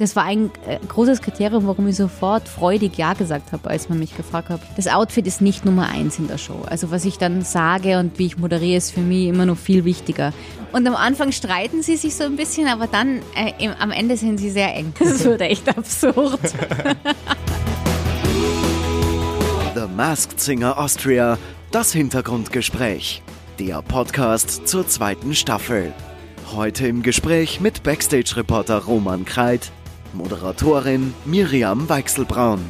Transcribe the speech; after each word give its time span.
Das 0.00 0.14
war 0.14 0.22
ein 0.22 0.52
äh, 0.64 0.78
großes 0.86 1.20
Kriterium, 1.20 1.66
warum 1.66 1.88
ich 1.88 1.96
sofort 1.96 2.48
freudig 2.48 2.96
Ja 2.96 3.14
gesagt 3.14 3.50
habe, 3.50 3.68
als 3.68 3.88
man 3.88 3.98
mich 3.98 4.16
gefragt 4.16 4.48
hat. 4.48 4.60
Das 4.76 4.86
Outfit 4.86 5.26
ist 5.26 5.40
nicht 5.40 5.64
Nummer 5.64 5.88
eins 5.88 6.20
in 6.20 6.28
der 6.28 6.38
Show. 6.38 6.62
Also 6.66 6.92
was 6.92 7.04
ich 7.04 7.18
dann 7.18 7.42
sage 7.42 7.98
und 7.98 8.16
wie 8.16 8.26
ich 8.26 8.38
moderiere, 8.38 8.76
ist 8.76 8.92
für 8.92 9.00
mich 9.00 9.26
immer 9.26 9.44
noch 9.44 9.58
viel 9.58 9.84
wichtiger. 9.84 10.32
Und 10.70 10.86
am 10.86 10.94
Anfang 10.94 11.32
streiten 11.32 11.82
sie 11.82 11.96
sich 11.96 12.14
so 12.14 12.22
ein 12.22 12.36
bisschen, 12.36 12.68
aber 12.68 12.86
dann 12.86 13.22
äh, 13.34 13.52
im, 13.58 13.72
am 13.72 13.90
Ende 13.90 14.16
sind 14.16 14.38
sie 14.38 14.50
sehr 14.50 14.72
eng. 14.72 14.94
Das 15.00 15.24
wird 15.24 15.40
echt 15.40 15.68
absurd. 15.68 16.38
The 19.74 19.86
Masked 19.96 20.38
Singer 20.38 20.78
Austria, 20.78 21.38
das 21.72 21.92
Hintergrundgespräch. 21.92 23.20
Der 23.58 23.82
Podcast 23.82 24.68
zur 24.68 24.86
zweiten 24.86 25.34
Staffel. 25.34 25.92
Heute 26.54 26.86
im 26.86 27.02
Gespräch 27.02 27.60
mit 27.60 27.82
Backstage-Reporter 27.82 28.84
Roman 28.84 29.26
Kreit, 29.26 29.70
Moderatorin 30.14 31.12
Miriam 31.24 31.88
Weichselbraun. 31.88 32.60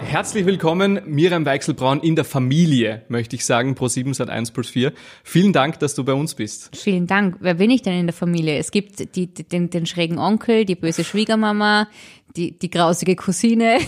Herzlich 0.00 0.46
willkommen, 0.46 1.00
Miriam 1.06 1.44
Weichselbraun 1.44 2.00
in 2.00 2.16
der 2.16 2.24
Familie, 2.24 3.02
möchte 3.08 3.36
ich 3.36 3.44
sagen, 3.44 3.74
pro 3.74 3.86
7 3.88 4.14
seit 4.14 4.28
1 4.28 4.50
plus 4.50 4.70
4. 4.70 4.92
Vielen 5.22 5.52
Dank, 5.52 5.78
dass 5.78 5.94
du 5.94 6.04
bei 6.04 6.14
uns 6.14 6.34
bist. 6.34 6.74
Vielen 6.74 7.06
Dank. 7.06 7.36
Wer 7.40 7.54
bin 7.54 7.70
ich 7.70 7.82
denn 7.82 7.98
in 7.98 8.06
der 8.06 8.14
Familie? 8.14 8.56
Es 8.56 8.70
gibt 8.70 9.14
die, 9.14 9.26
die, 9.26 9.44
den, 9.44 9.70
den 9.70 9.86
schrägen 9.86 10.18
Onkel, 10.18 10.64
die 10.64 10.74
böse 10.74 11.04
Schwiegermama, 11.04 11.88
die, 12.36 12.58
die 12.58 12.70
grausige 12.70 13.14
Cousine. 13.14 13.78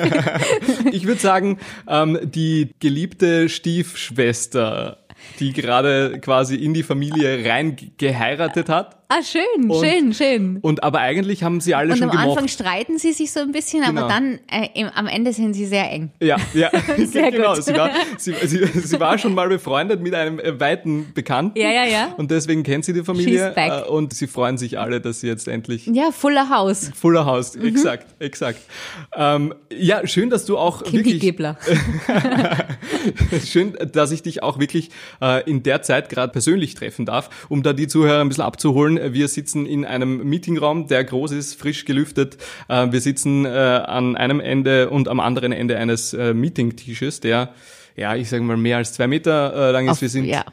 ich 0.92 1.06
würde 1.06 1.20
sagen, 1.20 1.58
ähm, 1.88 2.18
die 2.22 2.74
geliebte 2.78 3.48
Stiefschwester, 3.48 4.98
die 5.38 5.52
gerade 5.52 6.18
quasi 6.20 6.56
in 6.56 6.74
die 6.74 6.82
Familie 6.82 7.44
rein 7.48 7.76
geheiratet 7.96 8.68
hat. 8.68 8.97
Ah, 9.10 9.22
schön, 9.22 9.70
und, 9.70 9.82
schön, 9.82 10.12
schön. 10.12 10.58
Und 10.60 10.82
aber 10.82 10.98
eigentlich 10.98 11.42
haben 11.42 11.62
sie 11.62 11.74
alle 11.74 11.92
und 11.92 11.98
schon 11.98 12.10
gemocht. 12.10 12.24
Und 12.26 12.30
am 12.30 12.30
Anfang 12.32 12.48
streiten 12.48 12.98
sie 12.98 13.14
sich 13.14 13.32
so 13.32 13.40
ein 13.40 13.52
bisschen, 13.52 13.82
genau. 13.82 14.02
aber 14.02 14.08
dann 14.08 14.38
äh, 14.52 14.68
im, 14.74 14.88
am 14.88 15.06
Ende 15.06 15.32
sind 15.32 15.54
sie 15.54 15.64
sehr 15.64 15.90
eng. 15.90 16.10
Ja, 16.20 16.36
ja, 16.52 16.70
sehr 17.06 17.30
genau. 17.32 17.54
Gut. 17.54 17.64
Sie 17.64 17.74
war, 17.74 17.90
sie, 18.18 18.34
sie, 18.44 18.66
sie 18.66 19.00
war 19.00 19.16
schon 19.16 19.32
mal 19.32 19.48
befreundet 19.48 20.02
mit 20.02 20.14
einem 20.14 20.38
äh, 20.38 20.60
weiten 20.60 21.12
Bekannten. 21.14 21.58
Ja, 21.58 21.70
ja, 21.70 21.86
ja. 21.86 22.14
Und 22.18 22.30
deswegen 22.30 22.64
kennt 22.64 22.84
sie 22.84 22.92
die 22.92 23.02
Familie. 23.02 23.54
Äh, 23.56 23.84
und 23.84 24.12
sie 24.12 24.26
freuen 24.26 24.58
sich 24.58 24.78
alle, 24.78 25.00
dass 25.00 25.20
sie 25.20 25.26
jetzt 25.26 25.48
endlich. 25.48 25.86
Ja, 25.86 26.10
Fuller 26.10 26.50
House. 26.50 26.90
Fuller 26.94 27.24
House, 27.24 27.56
mhm. 27.56 27.64
exakt, 27.64 28.08
exakt. 28.18 28.60
Ähm, 29.16 29.54
ja, 29.72 30.06
schön, 30.06 30.28
dass 30.28 30.44
du 30.44 30.58
auch 30.58 30.82
Kimpi 30.82 30.98
wirklich. 30.98 31.20
Gebler. 31.20 31.56
schön, 33.46 33.74
dass 33.90 34.10
ich 34.12 34.22
dich 34.22 34.42
auch 34.42 34.58
wirklich 34.58 34.90
äh, 35.22 35.48
in 35.48 35.62
der 35.62 35.80
Zeit 35.80 36.10
gerade 36.10 36.30
persönlich 36.30 36.74
treffen 36.74 37.06
darf, 37.06 37.46
um 37.48 37.62
da 37.62 37.72
die 37.72 37.88
Zuhörer 37.88 38.20
ein 38.20 38.28
bisschen 38.28 38.44
abzuholen. 38.44 38.97
Wir 39.12 39.28
sitzen 39.28 39.64
in 39.64 39.78
in 39.78 39.84
einem 39.84 40.28
Meetingraum, 40.28 40.88
der 40.88 41.04
groß 41.04 41.32
ist, 41.32 41.54
frisch 41.54 41.84
gelüftet. 41.84 42.36
Äh, 42.68 42.90
wir 42.90 43.00
sitzen 43.00 43.44
äh, 43.44 43.48
an 43.48 44.16
einem 44.16 44.40
Ende 44.40 44.90
und 44.90 45.08
am 45.08 45.20
anderen 45.20 45.52
Ende 45.52 45.78
eines 45.78 46.12
äh, 46.12 46.34
Meeting-Tisches, 46.34 47.20
der, 47.20 47.54
ja, 47.96 48.16
ich 48.16 48.28
sage 48.28 48.42
mal, 48.42 48.56
mehr 48.56 48.78
als 48.78 48.92
zwei 48.92 49.06
Meter 49.06 49.72
lang 49.72 49.86
ist. 49.86 49.92
Auf, 49.92 50.02
wir 50.02 50.08
sind 50.08 50.24
ja. 50.24 50.44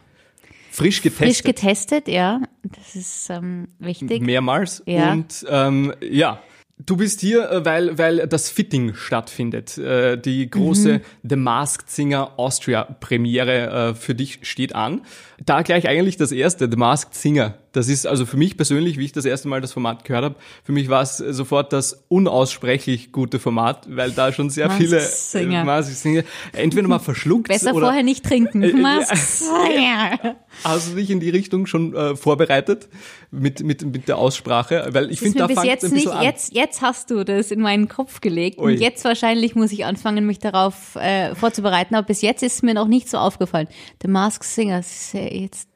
frisch 0.72 1.02
getestet. 1.02 1.28
Frisch 1.28 1.44
getestet, 1.44 2.08
ja. 2.08 2.42
Das 2.64 2.96
ist 2.96 3.30
ähm, 3.30 3.68
wichtig. 3.80 4.22
Mehrmals. 4.22 4.84
Ja. 4.86 5.12
Und 5.12 5.46
ähm, 5.50 5.94
ja, 6.02 6.40
Du 6.78 6.98
bist 6.98 7.22
hier, 7.22 7.62
weil, 7.64 7.98
weil 7.98 8.28
das 8.28 8.50
Fitting 8.50 8.96
stattfindet. 8.96 9.78
Die 9.78 10.50
große 10.50 10.96
mhm. 10.96 11.02
The 11.24 11.38
Masked 11.38 11.90
Singer 11.90 12.34
Austria 12.36 12.84
Premiere 13.00 13.96
für 13.98 14.14
dich 14.14 14.40
steht 14.42 14.76
an. 14.76 15.04
Da 15.42 15.62
gleich 15.62 15.88
eigentlich 15.88 16.18
das 16.18 16.34
erste, 16.34 16.70
The 16.70 16.76
Masked 16.76 17.16
Singer. 17.16 17.54
Das 17.76 17.90
ist 17.90 18.08
also 18.08 18.26
für 18.26 18.38
mich 18.38 18.56
persönlich, 18.56 18.98
wie 18.98 19.04
ich 19.04 19.12
das 19.12 19.26
erste 19.26 19.50
Mal 19.50 19.60
das 19.60 19.74
Format 19.74 20.06
gehört 20.06 20.24
habe, 20.24 20.36
für 20.64 20.72
mich 20.72 20.88
war 20.88 21.02
es 21.02 21.18
sofort 21.18 21.74
das 21.74 22.06
unaussprechlich 22.08 23.12
gute 23.12 23.38
Format, 23.38 23.86
weil 23.90 24.12
da 24.12 24.32
schon 24.32 24.50
sehr 24.50 24.68
Masked 24.68 24.82
viele 24.82 25.02
Singer. 25.02 25.62
äh, 25.62 25.64
Masked 25.66 25.98
Singer 25.98 26.24
entweder 26.54 26.88
mal 26.88 27.00
verschluckt 27.00 27.50
Besser 27.50 27.76
oder 27.76 27.88
vorher 27.88 28.04
nicht 28.04 28.24
trinken. 28.24 28.64
Äh, 28.64 28.72
Masked 28.72 29.18
Singer. 29.18 30.38
Hast 30.64 30.92
du 30.92 30.96
dich 30.96 31.10
in 31.10 31.20
die 31.20 31.30
Richtung 31.30 31.66
schon 31.66 31.94
äh, 31.94 32.16
vorbereitet 32.16 32.88
mit, 33.30 33.62
mit, 33.62 33.84
mit 33.84 34.08
der 34.08 34.20
Aussprache? 34.20 34.88
Weil 34.92 35.12
ich 35.12 35.20
finde, 35.20 35.40
da 35.40 35.48
bis 35.48 35.60
fängt 35.60 35.68
jetzt 35.68 35.84
ein 35.84 35.92
nicht, 35.92 36.08
an. 36.08 36.24
jetzt, 36.24 36.56
jetzt 36.56 36.82
hast 36.82 37.12
du 37.12 37.26
das 37.26 37.52
in 37.52 37.60
meinen 37.60 37.90
Kopf 37.90 38.22
gelegt 38.22 38.58
Ui. 38.58 38.72
und 38.72 38.80
jetzt 38.80 39.04
wahrscheinlich 39.04 39.56
muss 39.56 39.74
ich 39.74 39.84
anfangen, 39.84 40.26
mich 40.26 40.40
darauf 40.40 40.96
äh, 40.96 41.36
vorzubereiten, 41.36 41.94
aber 41.96 42.08
bis 42.08 42.22
jetzt 42.22 42.42
ist 42.42 42.56
es 42.56 42.62
mir 42.62 42.74
noch 42.74 42.88
nicht 42.88 43.10
so 43.10 43.18
aufgefallen. 43.18 43.68
The 44.02 44.08
Masked 44.08 44.46
Singer, 44.46 44.80
ist 44.80 45.14
ja 45.14 45.24
jetzt, 45.24 45.68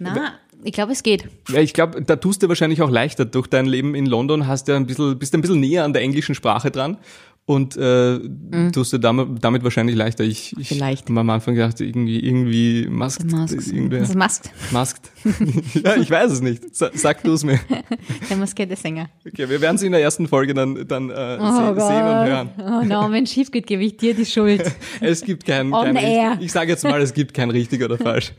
na, 0.00 0.40
ich 0.64 0.72
glaube, 0.72 0.92
es 0.92 1.02
geht. 1.02 1.24
Ja, 1.48 1.60
ich 1.60 1.72
glaube, 1.74 2.02
da 2.02 2.16
tust 2.16 2.42
du 2.42 2.48
wahrscheinlich 2.48 2.82
auch 2.82 2.90
leichter. 2.90 3.24
Durch 3.24 3.46
dein 3.46 3.66
Leben 3.66 3.94
in 3.94 4.06
London 4.06 4.46
hast 4.46 4.68
du 4.68 4.74
ein 4.74 4.86
bisschen, 4.86 5.18
bist 5.18 5.34
ein 5.34 5.40
bisschen 5.40 5.60
näher 5.60 5.84
an 5.84 5.92
der 5.92 6.02
englischen 6.02 6.34
Sprache 6.34 6.70
dran 6.70 6.98
und 7.46 7.76
äh, 7.76 8.18
Mhm. 8.18 8.70
tust 8.72 8.92
du 8.92 8.98
damit, 8.98 9.42
damit 9.42 9.64
wahrscheinlich 9.64 9.96
leichter. 9.96 10.22
Ich, 10.22 10.54
ich 10.58 10.68
Vielleicht. 10.68 11.08
habe 11.08 11.20
am 11.20 11.30
Anfang 11.30 11.54
gedacht, 11.54 11.80
irgendwie, 11.80 12.20
irgendwie 12.20 12.86
masked. 12.88 13.24
Irgendwer- 13.32 14.02
ist 14.02 14.14
Masked, 14.14 14.50
masked. 14.70 15.10
ja, 15.84 15.96
ich 15.96 16.10
weiß 16.10 16.30
es 16.30 16.40
nicht. 16.42 16.76
Sa 16.76 16.90
sag 16.94 17.22
du 17.24 17.32
es 17.32 17.42
mir. 17.42 17.58
der 18.30 18.36
maskierte 18.36 18.76
Sänger. 18.76 19.08
Okay, 19.26 19.48
wir 19.48 19.60
werden 19.60 19.78
sie 19.78 19.86
in 19.86 19.92
der 19.92 20.02
ersten 20.02 20.28
Folge 20.28 20.54
dann, 20.54 20.86
dann 20.86 21.10
äh, 21.10 21.38
Oh 21.40 21.46
se 21.74 21.80
sehen 21.80 22.02
und 22.06 22.26
hören. 22.26 22.50
Oh 22.58 22.84
no, 22.84 23.10
wenn 23.10 23.24
es 23.24 23.32
schief 23.32 23.50
geht, 23.50 23.66
gebe 23.66 23.82
ich 23.84 23.96
dir 23.96 24.14
die 24.14 24.26
Schuld. 24.26 24.62
Es 25.00 25.22
gibt 25.22 25.44
kein, 25.46 25.72
On 25.72 25.84
kein 25.86 25.96
air. 25.96 26.38
ich 26.40 26.52
sage 26.52 26.70
jetzt 26.70 26.84
mal, 26.84 27.00
es 27.00 27.12
gibt 27.14 27.34
kein 27.34 27.50
richtig 27.50 27.82
oder 27.82 27.96
falsch. 27.98 28.32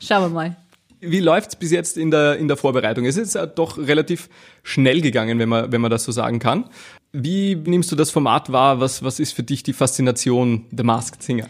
Schauen 0.00 0.22
wir 0.24 0.28
mal. 0.30 0.56
Wie 1.00 1.20
läuft's 1.20 1.56
bis 1.56 1.70
jetzt 1.70 1.96
in 1.96 2.10
der, 2.10 2.36
in 2.36 2.48
der 2.48 2.56
Vorbereitung? 2.56 3.06
Es 3.06 3.16
ist 3.16 3.34
ja 3.34 3.46
doch 3.46 3.78
relativ 3.78 4.28
schnell 4.62 5.00
gegangen, 5.00 5.38
wenn 5.38 5.48
man, 5.48 5.72
wenn 5.72 5.80
man 5.80 5.90
das 5.90 6.04
so 6.04 6.12
sagen 6.12 6.38
kann. 6.38 6.66
Wie 7.12 7.56
nimmst 7.56 7.90
du 7.90 7.96
das 7.96 8.10
Format 8.10 8.52
wahr? 8.52 8.80
Was, 8.80 9.02
was 9.02 9.18
ist 9.18 9.32
für 9.32 9.42
dich 9.42 9.62
die 9.62 9.72
Faszination 9.72 10.66
der 10.70 10.84
Masked 10.84 11.22
Singer? 11.22 11.46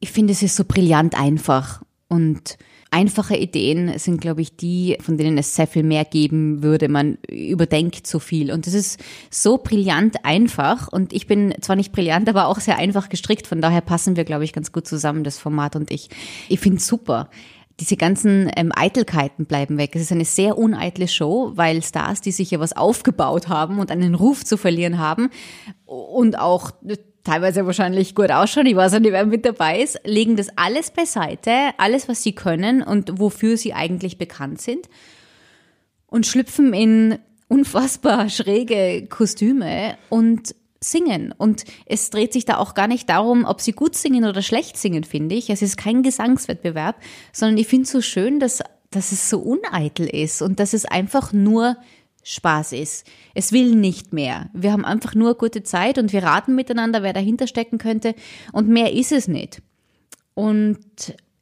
Ich 0.00 0.12
finde, 0.12 0.32
es 0.32 0.42
ist 0.42 0.56
so 0.56 0.64
brillant 0.64 1.18
einfach 1.18 1.82
und 2.08 2.56
einfache 2.90 3.36
Ideen 3.36 3.98
sind, 3.98 4.20
glaube 4.20 4.40
ich, 4.40 4.56
die, 4.56 4.96
von 5.00 5.18
denen 5.18 5.36
es 5.36 5.54
sehr 5.54 5.66
viel 5.66 5.82
mehr 5.82 6.04
geben 6.04 6.62
würde. 6.62 6.88
Man 6.88 7.18
überdenkt 7.28 8.06
so 8.06 8.18
viel 8.18 8.50
und 8.50 8.66
es 8.66 8.74
ist 8.74 9.00
so 9.30 9.58
brillant 9.58 10.24
einfach 10.24 10.88
und 10.88 11.12
ich 11.12 11.26
bin 11.26 11.54
zwar 11.60 11.76
nicht 11.76 11.92
brillant, 11.92 12.28
aber 12.28 12.46
auch 12.46 12.60
sehr 12.60 12.78
einfach 12.78 13.08
gestrickt. 13.08 13.46
Von 13.46 13.60
daher 13.60 13.82
passen 13.82 14.16
wir, 14.16 14.24
glaube 14.24 14.44
ich, 14.44 14.52
ganz 14.52 14.72
gut 14.72 14.86
zusammen, 14.86 15.24
das 15.24 15.38
Format 15.38 15.76
und 15.76 15.90
ich. 15.90 16.08
Ich 16.48 16.60
finde 16.60 16.78
es 16.78 16.86
super. 16.86 17.28
Diese 17.80 17.96
ganzen 17.96 18.50
ähm, 18.56 18.72
Eitelkeiten 18.74 19.46
bleiben 19.46 19.78
weg. 19.78 19.94
Es 19.94 20.02
ist 20.02 20.12
eine 20.12 20.24
sehr 20.24 20.58
uneitle 20.58 21.06
Show, 21.06 21.52
weil 21.54 21.82
Stars, 21.82 22.20
die 22.20 22.32
sich 22.32 22.50
ja 22.50 22.58
was 22.58 22.76
aufgebaut 22.76 23.48
haben 23.48 23.78
und 23.78 23.90
einen 23.90 24.14
Ruf 24.14 24.44
zu 24.44 24.56
verlieren 24.56 24.98
haben 24.98 25.30
und 25.84 26.38
auch 26.38 26.72
teilweise 27.24 27.66
wahrscheinlich 27.66 28.14
gut 28.14 28.30
ausschauen, 28.30 28.66
ich 28.66 28.74
weiß 28.74 28.98
nicht, 28.98 29.12
wer 29.12 29.26
mit 29.26 29.44
dabei 29.44 29.80
ist, 29.80 30.00
legen 30.04 30.36
das 30.36 30.48
alles 30.56 30.90
beiseite, 30.90 31.50
alles, 31.76 32.08
was 32.08 32.22
sie 32.22 32.34
können 32.34 32.82
und 32.82 33.18
wofür 33.20 33.56
sie 33.56 33.74
eigentlich 33.74 34.18
bekannt 34.18 34.60
sind 34.60 34.88
und 36.06 36.26
schlüpfen 36.26 36.72
in 36.72 37.18
unfassbar 37.48 38.28
schräge 38.28 39.06
Kostüme 39.08 39.96
und 40.08 40.54
singen. 40.80 41.34
Und 41.36 41.64
es 41.86 42.10
dreht 42.10 42.32
sich 42.32 42.44
da 42.44 42.58
auch 42.58 42.74
gar 42.74 42.88
nicht 42.88 43.08
darum, 43.08 43.44
ob 43.44 43.60
sie 43.60 43.72
gut 43.72 43.94
singen 43.94 44.24
oder 44.24 44.42
schlecht 44.42 44.76
singen, 44.76 45.04
finde 45.04 45.34
ich. 45.34 45.50
Es 45.50 45.62
ist 45.62 45.76
kein 45.76 46.02
Gesangswettbewerb, 46.02 46.96
sondern 47.32 47.58
ich 47.58 47.66
finde 47.66 47.84
es 47.84 47.90
so 47.90 48.00
schön, 48.00 48.40
dass, 48.40 48.62
dass 48.90 49.12
es 49.12 49.28
so 49.28 49.40
uneitel 49.40 50.06
ist 50.06 50.42
und 50.42 50.60
dass 50.60 50.72
es 50.72 50.84
einfach 50.84 51.32
nur 51.32 51.76
Spaß 52.22 52.72
ist. 52.72 53.06
Es 53.34 53.52
will 53.52 53.74
nicht 53.74 54.12
mehr. 54.12 54.50
Wir 54.52 54.72
haben 54.72 54.84
einfach 54.84 55.14
nur 55.14 55.36
gute 55.36 55.62
Zeit 55.62 55.98
und 55.98 56.12
wir 56.12 56.22
raten 56.22 56.54
miteinander, 56.54 57.02
wer 57.02 57.12
dahinter 57.12 57.46
stecken 57.46 57.78
könnte. 57.78 58.14
Und 58.52 58.68
mehr 58.68 58.92
ist 58.92 59.12
es 59.12 59.28
nicht. 59.28 59.62
Und 60.34 60.78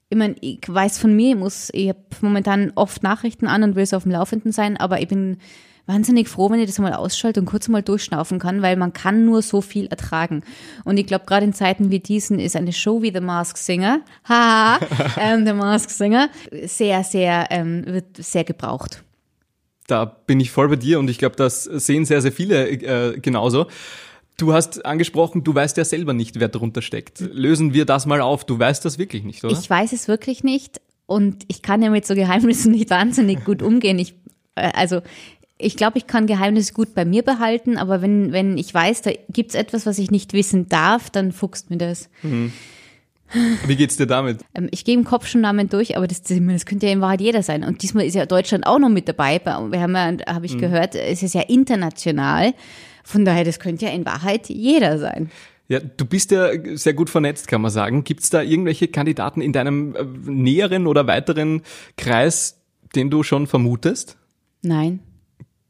ich 0.09 0.17
meine, 0.17 0.37
ich 0.41 0.61
weiß 0.67 0.99
von 0.99 1.15
mir, 1.15 1.31
ich 1.31 1.37
muss, 1.37 1.71
ich 1.73 1.89
habe 1.89 1.99
momentan 2.21 2.73
oft 2.77 3.03
Nachrichten 3.03 3.49
an 3.49 3.65
und 3.65 3.75
will 3.75 3.85
so 3.85 3.97
auf 3.97 4.05
dem 4.05 4.13
Laufenden 4.13 4.53
sein, 4.53 4.77
aber 4.77 5.01
ich 5.01 5.09
bin 5.09 5.39
wahnsinnig 5.87 6.29
froh, 6.29 6.51
wenn 6.51 6.61
ich 6.61 6.67
das 6.67 6.79
mal 6.79 6.95
ausschalte 6.95 7.41
und 7.41 7.47
kurz 7.47 7.69
mal 7.69 7.83
durchschnaufen 7.83 8.39
kann, 8.39 8.63
weil 8.63 8.77
man 8.77 8.93
kann 8.93 9.25
nur 9.25 9.43
so 9.43 9.61
viel 9.61 9.87
ertragen. 9.87 10.43
Und 10.85 10.99
ich 10.99 11.07
glaube, 11.07 11.25
gerade 11.27 11.47
in 11.47 11.53
Zeiten 11.53 11.91
wie 11.91 12.01
diesen 12.01 12.39
ist 12.39 12.57
eine 12.57 12.73
Show 12.73 13.03
wie 13.03 13.13
The 13.13 13.21
Masked 13.21 13.59
Singer, 13.59 14.01
haha, 14.29 14.81
ähm, 15.19 15.47
The 15.47 15.53
Masked 15.53 15.91
Singer, 15.91 16.29
sehr, 16.65 17.05
sehr, 17.05 17.47
ähm, 17.51 17.85
wird 17.87 18.17
sehr 18.19 18.45
gebraucht. 18.45 19.03
Da 19.87 20.05
bin 20.05 20.41
ich 20.41 20.51
voll 20.51 20.69
bei 20.69 20.77
dir 20.77 20.99
und 20.99 21.09
ich 21.09 21.19
glaube, 21.19 21.37
das 21.37 21.63
sehen 21.63 22.05
sehr, 22.05 22.21
sehr 22.21 22.33
viele 22.33 22.69
äh, 22.69 23.19
genauso. 23.21 23.67
Du 24.37 24.53
hast 24.53 24.85
angesprochen, 24.85 25.45
du 25.45 25.55
weißt 25.55 25.77
ja 25.79 25.85
selber 25.85 26.13
nicht, 26.13 26.41
wer 26.41 26.49
darunter 26.49 26.83
steckt. 26.83 27.21
Lösen 27.21 27.73
wir 27.73 27.87
das 27.87 28.05
mal 28.05 28.21
auf. 28.21 28.45
Du 28.45 28.59
weißt 28.59 28.85
das 28.85 28.99
wirklich 28.99 29.23
nicht, 29.23 29.43
oder? 29.45 29.59
Ich 29.59 29.71
weiß 29.71 29.93
es 29.93 30.09
wirklich 30.09 30.45
nicht 30.45 30.81
und 31.07 31.45
ich 31.49 31.63
kann 31.63 31.83
ja 31.83 31.89
mit 31.89 32.05
so 32.05 32.15
Geheimnissen 32.15 32.73
nicht 32.73 32.91
wahnsinnig 32.91 33.45
gut 33.45 33.63
umgehen. 33.63 33.99
Ich, 33.99 34.15
äh, 34.57 34.73
also 34.75 35.01
ich 35.59 35.77
glaube, 35.77 35.99
ich 35.99 36.07
kann 36.07 36.27
Geheimnisse 36.27 36.73
gut 36.73 36.95
bei 36.95 37.05
mir 37.05 37.23
behalten, 37.23 37.79
aber 37.79 38.03
wenn, 38.03 38.33
wenn 38.33 38.59
ich 38.59 38.73
weiß, 38.73 39.03
da 39.03 39.11
gibt's 39.31 39.55
etwas, 39.55 39.87
was 39.87 39.99
ich 39.99 40.11
nicht 40.11 40.33
wissen 40.33 40.69
darf, 40.69 41.11
dann 41.11 41.33
fuchst 41.33 41.71
mir 41.71 41.79
das. 41.79 42.11
Wie 43.67 43.77
geht's 43.77 43.97
dir 43.97 44.07
damit? 44.07 44.41
Ähm, 44.55 44.69
ich 44.71 44.85
gehe 44.85 44.95
im 44.95 45.05
Kopf 45.05 45.27
schon 45.27 45.41
Namen 45.41 45.69
durch, 45.69 45.97
aber 45.97 46.07
das, 46.07 46.23
das 46.23 46.67
könnte 46.67 46.87
ja 46.87 46.93
in 46.93 47.01
Wahrheit 47.01 47.21
jeder 47.21 47.43
sein. 47.43 47.65
Und 47.65 47.83
diesmal 47.83 48.05
ist 48.05 48.15
ja 48.15 48.27
Deutschland 48.27 48.67
auch 48.67 48.79
noch 48.79 48.89
mit 48.89 49.09
dabei. 49.09 49.41
Wir 49.45 49.81
haben 49.81 49.95
ja, 49.95 50.35
habe 50.35 50.47
ich 50.47 50.59
gehört, 50.59 50.95
es 50.95 51.23
ist 51.23 51.35
ja 51.35 51.43
international. 51.43 52.55
Von 53.03 53.25
daher, 53.25 53.45
das 53.45 53.59
könnte 53.59 53.87
ja 53.87 53.93
in 53.93 54.05
Wahrheit 54.05 54.49
jeder 54.49 54.99
sein. 54.99 55.31
Ja, 55.69 55.81
du 55.81 56.05
bist 56.05 56.31
ja 56.31 56.51
sehr 56.77 56.95
gut 56.95 57.11
vernetzt, 57.11 57.49
kann 57.49 57.61
man 57.61 57.73
sagen. 57.73 58.05
Gibt's 58.05 58.31
da 58.31 58.43
irgendwelche 58.43 58.89
Kandidaten 58.89 59.41
in 59.41 59.53
deinem 59.53 59.97
äh, 59.97 60.05
näheren 60.31 60.87
oder 60.87 61.07
weiteren 61.09 61.63
Kreis, 61.97 62.61
den 62.95 63.11
du 63.11 63.25
schon 63.25 63.49
vermutest? 63.49 64.17
Nein. 64.63 65.01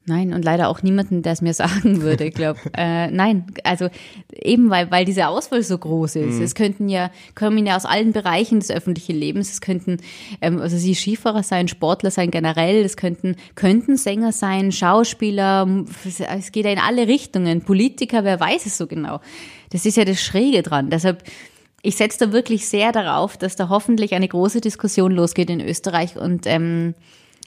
Nein, 0.08 0.32
und 0.32 0.44
leider 0.44 0.68
auch 0.68 0.84
niemanden, 0.84 1.22
der 1.22 1.32
es 1.32 1.42
mir 1.42 1.52
sagen 1.54 2.00
würde, 2.00 2.26
ich 2.26 2.34
glaube. 2.34 2.60
äh, 2.76 3.10
nein, 3.10 3.44
also 3.64 3.88
eben 4.32 4.70
weil, 4.70 4.90
weil 4.90 5.04
diese 5.04 5.26
Auswahl 5.26 5.62
so 5.62 5.76
groß 5.76 6.16
ist. 6.16 6.36
Mhm. 6.36 6.42
Es 6.42 6.54
könnten 6.54 6.88
ja, 6.88 7.10
kommen 7.34 7.66
ja 7.66 7.76
aus 7.76 7.84
allen 7.84 8.12
Bereichen 8.12 8.60
des 8.60 8.70
öffentlichen 8.70 9.16
Lebens. 9.16 9.50
Es 9.50 9.60
könnten, 9.60 9.98
ähm, 10.40 10.60
also 10.60 10.76
sie 10.76 10.94
Skifahrer 10.94 11.42
sein, 11.42 11.66
Sportler 11.66 12.12
sein 12.12 12.30
generell, 12.30 12.84
es 12.84 12.96
könnten, 12.96 13.34
könnten 13.56 13.96
Sänger 13.96 14.30
sein, 14.30 14.70
Schauspieler, 14.70 15.68
es 16.04 16.52
geht 16.52 16.64
ja 16.64 16.72
in 16.72 16.78
alle 16.78 17.08
Richtungen. 17.08 17.62
Politiker, 17.62 18.22
wer 18.22 18.38
weiß 18.38 18.66
es 18.66 18.78
so 18.78 18.86
genau. 18.86 19.20
Das 19.70 19.86
ist 19.86 19.96
ja 19.96 20.04
das 20.04 20.22
Schräge 20.22 20.62
dran. 20.62 20.88
Deshalb, 20.88 21.24
ich 21.82 21.96
setze 21.96 22.26
da 22.26 22.32
wirklich 22.32 22.68
sehr 22.68 22.92
darauf, 22.92 23.36
dass 23.36 23.56
da 23.56 23.68
hoffentlich 23.68 24.14
eine 24.14 24.28
große 24.28 24.60
Diskussion 24.60 25.10
losgeht 25.10 25.50
in 25.50 25.60
Österreich 25.60 26.16
und 26.16 26.46
ähm, 26.46 26.94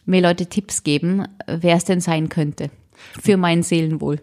mir 0.09 0.21
Leute 0.21 0.47
Tipps 0.47 0.83
geben, 0.83 1.27
wer 1.47 1.75
es 1.75 1.85
denn 1.85 2.01
sein 2.01 2.29
könnte. 2.29 2.69
Für 3.21 3.37
mein 3.37 3.63
Seelenwohl. 3.63 4.21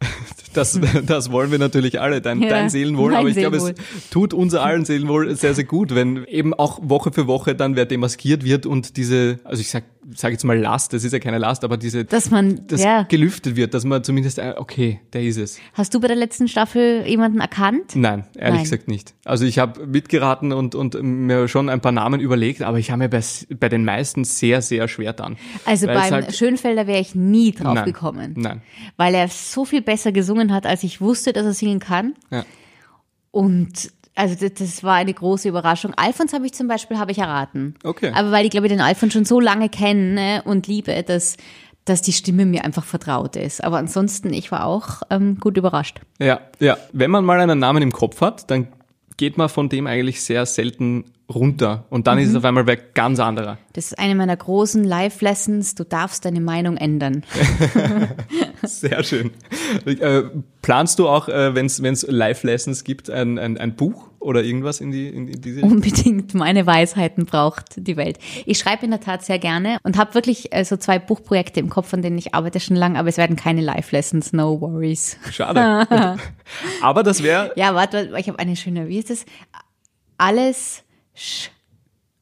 Das, 0.54 0.80
das 1.06 1.30
wollen 1.30 1.50
wir 1.50 1.58
natürlich 1.58 2.00
alle, 2.00 2.20
dein, 2.20 2.42
ja, 2.42 2.48
dein 2.48 2.70
Seelenwohl. 2.70 3.14
Aber 3.14 3.28
ich 3.28 3.36
glaube, 3.36 3.56
es 3.56 3.74
tut 4.10 4.32
unser 4.32 4.62
allen 4.62 4.84
Seelenwohl 4.84 5.34
sehr, 5.36 5.54
sehr 5.54 5.64
gut, 5.64 5.94
wenn 5.94 6.24
eben 6.24 6.54
auch 6.54 6.80
Woche 6.82 7.12
für 7.12 7.26
Woche 7.26 7.54
dann 7.54 7.76
wer 7.76 7.86
demaskiert 7.86 8.44
wird 8.44 8.66
und 8.66 8.96
diese, 8.96 9.40
also 9.44 9.60
ich 9.60 9.70
sag 9.70 9.84
sage 10.12 10.32
jetzt 10.32 10.44
mal 10.44 10.58
Last, 10.58 10.92
das 10.92 11.04
ist 11.04 11.12
ja 11.12 11.18
keine 11.18 11.38
Last, 11.38 11.64
aber 11.64 11.76
diese, 11.76 12.04
dass 12.04 12.30
man, 12.30 12.66
das 12.66 12.82
ja. 12.82 13.02
gelüftet 13.02 13.56
wird, 13.56 13.74
dass 13.74 13.84
man 13.84 14.04
zumindest, 14.04 14.38
äh, 14.38 14.54
okay, 14.56 15.00
der 15.12 15.22
ist 15.22 15.38
es. 15.38 15.58
Hast 15.72 15.94
du 15.94 16.00
bei 16.00 16.08
der 16.08 16.16
letzten 16.16 16.48
Staffel 16.48 17.04
jemanden 17.06 17.40
erkannt? 17.40 17.94
Nein, 17.94 18.24
ehrlich 18.36 18.54
Nein. 18.54 18.62
gesagt 18.64 18.88
nicht. 18.88 19.14
Also 19.24 19.44
ich 19.44 19.58
habe 19.58 19.86
mitgeraten 19.86 20.52
und, 20.52 20.74
und 20.74 21.00
mir 21.02 21.48
schon 21.48 21.68
ein 21.68 21.80
paar 21.80 21.92
Namen 21.92 22.20
überlegt, 22.20 22.62
aber 22.62 22.78
ich 22.78 22.90
habe 22.90 23.04
mir 23.04 23.08
bei, 23.08 23.22
bei 23.58 23.68
den 23.68 23.84
meisten 23.84 24.24
sehr, 24.24 24.62
sehr 24.62 24.88
schwer 24.88 25.12
dann. 25.12 25.36
Also 25.64 25.86
beim 25.86 26.10
halt, 26.10 26.36
Schönfelder 26.36 26.86
wäre 26.86 27.00
ich 27.00 27.14
nie 27.14 27.52
drauf 27.52 27.74
nein, 27.74 27.84
gekommen. 27.84 28.34
Nein. 28.36 28.62
Weil 28.96 29.14
er 29.14 29.28
so 29.28 29.64
viel 29.64 29.82
besser 29.82 30.12
gesungen 30.12 30.43
hat, 30.52 30.66
als 30.66 30.82
ich 30.82 31.00
wusste, 31.00 31.32
dass 31.32 31.44
er 31.44 31.54
singen 31.54 31.80
kann. 31.80 32.14
Ja. 32.30 32.44
Und 33.30 33.92
also 34.14 34.34
das, 34.34 34.54
das, 34.54 34.84
war 34.84 34.94
eine 34.94 35.12
große 35.12 35.48
Überraschung. 35.48 35.92
Alfons 35.96 36.32
habe 36.32 36.46
ich 36.46 36.54
zum 36.54 36.68
Beispiel, 36.68 36.98
habe 36.98 37.12
ich 37.12 37.18
erraten. 37.18 37.74
Okay. 37.82 38.12
Aber 38.14 38.30
weil 38.30 38.44
ich 38.44 38.50
glaube, 38.50 38.66
ich 38.66 38.72
den 38.72 38.80
Alfons 38.80 39.12
schon 39.12 39.24
so 39.24 39.40
lange 39.40 39.68
kenne 39.68 40.42
und 40.44 40.66
liebe, 40.66 41.02
dass, 41.02 41.36
dass 41.84 42.00
die 42.02 42.12
Stimme 42.12 42.46
mir 42.46 42.64
einfach 42.64 42.84
vertraut 42.84 43.36
ist. 43.36 43.62
Aber 43.62 43.78
ansonsten, 43.78 44.32
ich 44.32 44.52
war 44.52 44.66
auch 44.66 45.02
ähm, 45.10 45.38
gut 45.40 45.56
überrascht. 45.56 46.00
Ja, 46.20 46.40
ja. 46.60 46.76
Wenn 46.92 47.10
man 47.10 47.24
mal 47.24 47.40
einen 47.40 47.58
Namen 47.58 47.82
im 47.82 47.92
Kopf 47.92 48.20
hat, 48.20 48.50
dann 48.50 48.68
geht 49.16 49.36
man 49.36 49.48
von 49.48 49.68
dem 49.68 49.86
eigentlich 49.86 50.22
sehr 50.22 50.46
selten 50.46 51.04
runter 51.32 51.86
und 51.88 52.06
dann 52.06 52.18
mhm. 52.18 52.22
ist 52.22 52.28
es 52.28 52.32
mhm. 52.34 52.38
auf 52.38 52.44
einmal 52.44 52.66
wer 52.66 52.76
ganz 52.76 53.18
anderer. 53.18 53.58
Das 53.72 53.86
ist 53.86 53.98
eine 53.98 54.14
meiner 54.14 54.36
großen 54.36 54.84
Live-Lessons. 54.84 55.74
Du 55.74 55.84
darfst 55.84 56.24
deine 56.24 56.40
Meinung 56.40 56.76
ändern. 56.76 57.24
Sehr 58.62 59.02
schön. 59.02 59.30
Äh, 59.86 60.22
planst 60.62 60.98
du 60.98 61.08
auch, 61.08 61.28
äh, 61.28 61.54
wenn 61.54 61.66
es 61.66 62.06
Live-Lessons 62.08 62.84
gibt, 62.84 63.08
ein, 63.10 63.38
ein, 63.38 63.56
ein 63.56 63.74
Buch 63.74 64.10
oder 64.20 64.42
irgendwas 64.42 64.80
in, 64.80 64.90
die, 64.90 65.08
in, 65.08 65.28
in 65.28 65.40
diese 65.40 65.62
Unbedingt. 65.62 66.34
Meine 66.34 66.66
Weisheiten 66.66 67.24
braucht 67.24 67.74
die 67.76 67.96
Welt. 67.96 68.18
Ich 68.44 68.58
schreibe 68.58 68.84
in 68.84 68.90
der 68.90 69.00
Tat 69.00 69.24
sehr 69.24 69.38
gerne 69.38 69.78
und 69.82 69.96
habe 69.96 70.14
wirklich 70.14 70.54
äh, 70.54 70.64
so 70.64 70.76
zwei 70.76 70.98
Buchprojekte 70.98 71.58
im 71.58 71.70
Kopf, 71.70 71.92
an 71.94 72.02
denen 72.02 72.18
ich 72.18 72.34
arbeite 72.34 72.60
schon 72.60 72.76
lange, 72.76 72.98
aber 72.98 73.08
es 73.08 73.16
werden 73.16 73.36
keine 73.36 73.62
Live-Lessons, 73.62 74.32
no 74.32 74.60
worries. 74.60 75.18
Schade. 75.30 75.86
aber 76.82 77.02
das 77.02 77.22
wäre... 77.22 77.52
Ja, 77.56 77.74
warte, 77.74 78.12
ich 78.18 78.28
habe 78.28 78.38
eine 78.38 78.56
schöne, 78.56 78.88
wie 78.88 78.98
ist 78.98 79.10
das? 79.10 79.24
Alles 80.16 80.83
Sch 81.14 81.50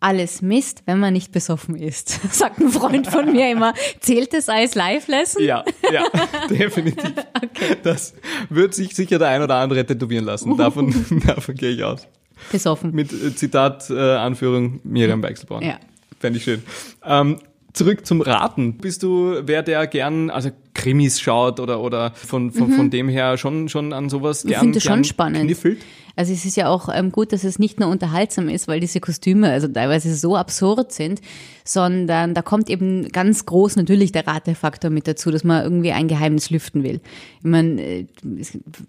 alles 0.03 0.43
Mist, 0.43 0.83
wenn 0.87 0.99
man 0.99 1.13
nicht 1.13 1.33
besoffen 1.33 1.77
ist. 1.77 2.09
Sagt 2.33 2.59
ein 2.59 2.69
Freund 2.71 3.07
von 3.07 3.31
mir 3.33 3.51
immer. 3.51 3.73
Zählt 4.01 4.35
es 4.35 4.49
als 4.49 4.75
Live-Lesson? 4.75 5.43
Ja, 5.43 5.65
ja, 5.91 6.05
definitiv. 6.51 7.13
Okay. 7.43 7.77
Das 7.83 8.15
wird 8.49 8.73
sich 8.73 8.95
sicher 8.95 9.19
der 9.19 9.29
ein 9.29 9.43
oder 9.43 9.57
andere 9.57 9.85
tätowieren 9.85 10.25
lassen. 10.25 10.57
Davon, 10.57 10.95
davon 11.27 11.55
gehe 11.55 11.71
ich 11.71 11.85
aus. 11.85 12.09
Besoffen. 12.51 12.93
Mit 12.93 13.13
äh, 13.13 13.35
Zitat, 13.35 13.91
äh, 13.91 13.95
Anführung 13.95 14.81
Miriam 14.85 15.23
Weichselborn. 15.23 15.63
Ja. 15.63 15.79
Fände 16.19 16.39
ich 16.39 16.45
schön. 16.45 16.63
Ähm, 17.05 17.41
zurück 17.73 18.07
zum 18.07 18.21
Raten. 18.23 18.79
Bist 18.79 19.03
du 19.03 19.37
wer, 19.43 19.63
der 19.63 19.87
gern, 19.87 20.31
also 20.31 20.51
Krimis 20.73 21.21
schaut 21.21 21.61
oder, 21.61 21.81
oder 21.81 22.13
von, 22.15 22.53
von, 22.53 22.71
mhm. 22.71 22.75
von 22.75 22.91
dem 22.91 23.09
her 23.09 23.37
schon, 23.37 23.69
schon 23.69 23.93
an 23.93 24.09
sowas 24.09 24.43
gern, 24.43 24.53
ich 24.53 24.59
finde 24.59 24.81
schon 24.81 25.05
spannend. 25.05 25.45
kniffelt? 25.45 25.79
Also 26.17 26.33
es 26.33 26.45
ist 26.45 26.57
ja 26.57 26.69
auch 26.69 26.89
ähm, 26.93 27.11
gut, 27.11 27.33
dass 27.33 27.45
es 27.45 27.59
nicht 27.59 27.81
nur 27.81 27.89
unterhaltsam 27.89 28.49
ist, 28.49 28.69
weil 28.69 28.81
diese 28.81 29.01
Kostüme 29.01 29.51
also 29.51 29.69
teilweise 29.69 30.15
so 30.15 30.37
absurd 30.37 30.93
sind, 30.93 31.21
sondern 31.65 32.35
da 32.35 32.43
kommt 32.43 32.69
eben 32.69 33.09
ganz 33.09 33.47
groß 33.47 33.77
natürlich 33.77 34.13
der 34.13 34.27
Ratefaktor 34.27 34.91
mit 34.91 35.09
dazu, 35.09 35.31
dass 35.31 35.45
man 35.45 35.63
irgendwie 35.63 35.93
ein 35.93 36.09
Geheimnis 36.09 36.51
lüften 36.51 36.83
will. 36.83 37.01
Ich 37.39 37.45
meine, 37.45 37.81
äh, 37.81 38.07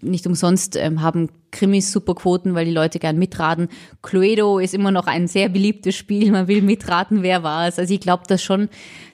nicht 0.02 0.26
umsonst 0.26 0.76
ähm, 0.76 1.00
haben 1.00 1.30
Krimis 1.50 1.92
super 1.92 2.14
Quoten, 2.14 2.54
weil 2.54 2.64
die 2.64 2.72
Leute 2.72 2.98
gern 2.98 3.18
mitraten. 3.18 3.68
Cluedo 4.02 4.58
ist 4.58 4.74
immer 4.74 4.90
noch 4.90 5.06
ein 5.06 5.28
sehr 5.28 5.48
beliebtes 5.48 5.94
Spiel, 5.94 6.32
man 6.32 6.48
will 6.48 6.62
mitraten, 6.62 7.22
wer 7.22 7.42
war 7.42 7.68
es. 7.68 7.78
Also 7.78 7.94
ich 7.94 8.00
glaube 8.00 8.24
das 8.26 8.42
schon, 8.42 8.68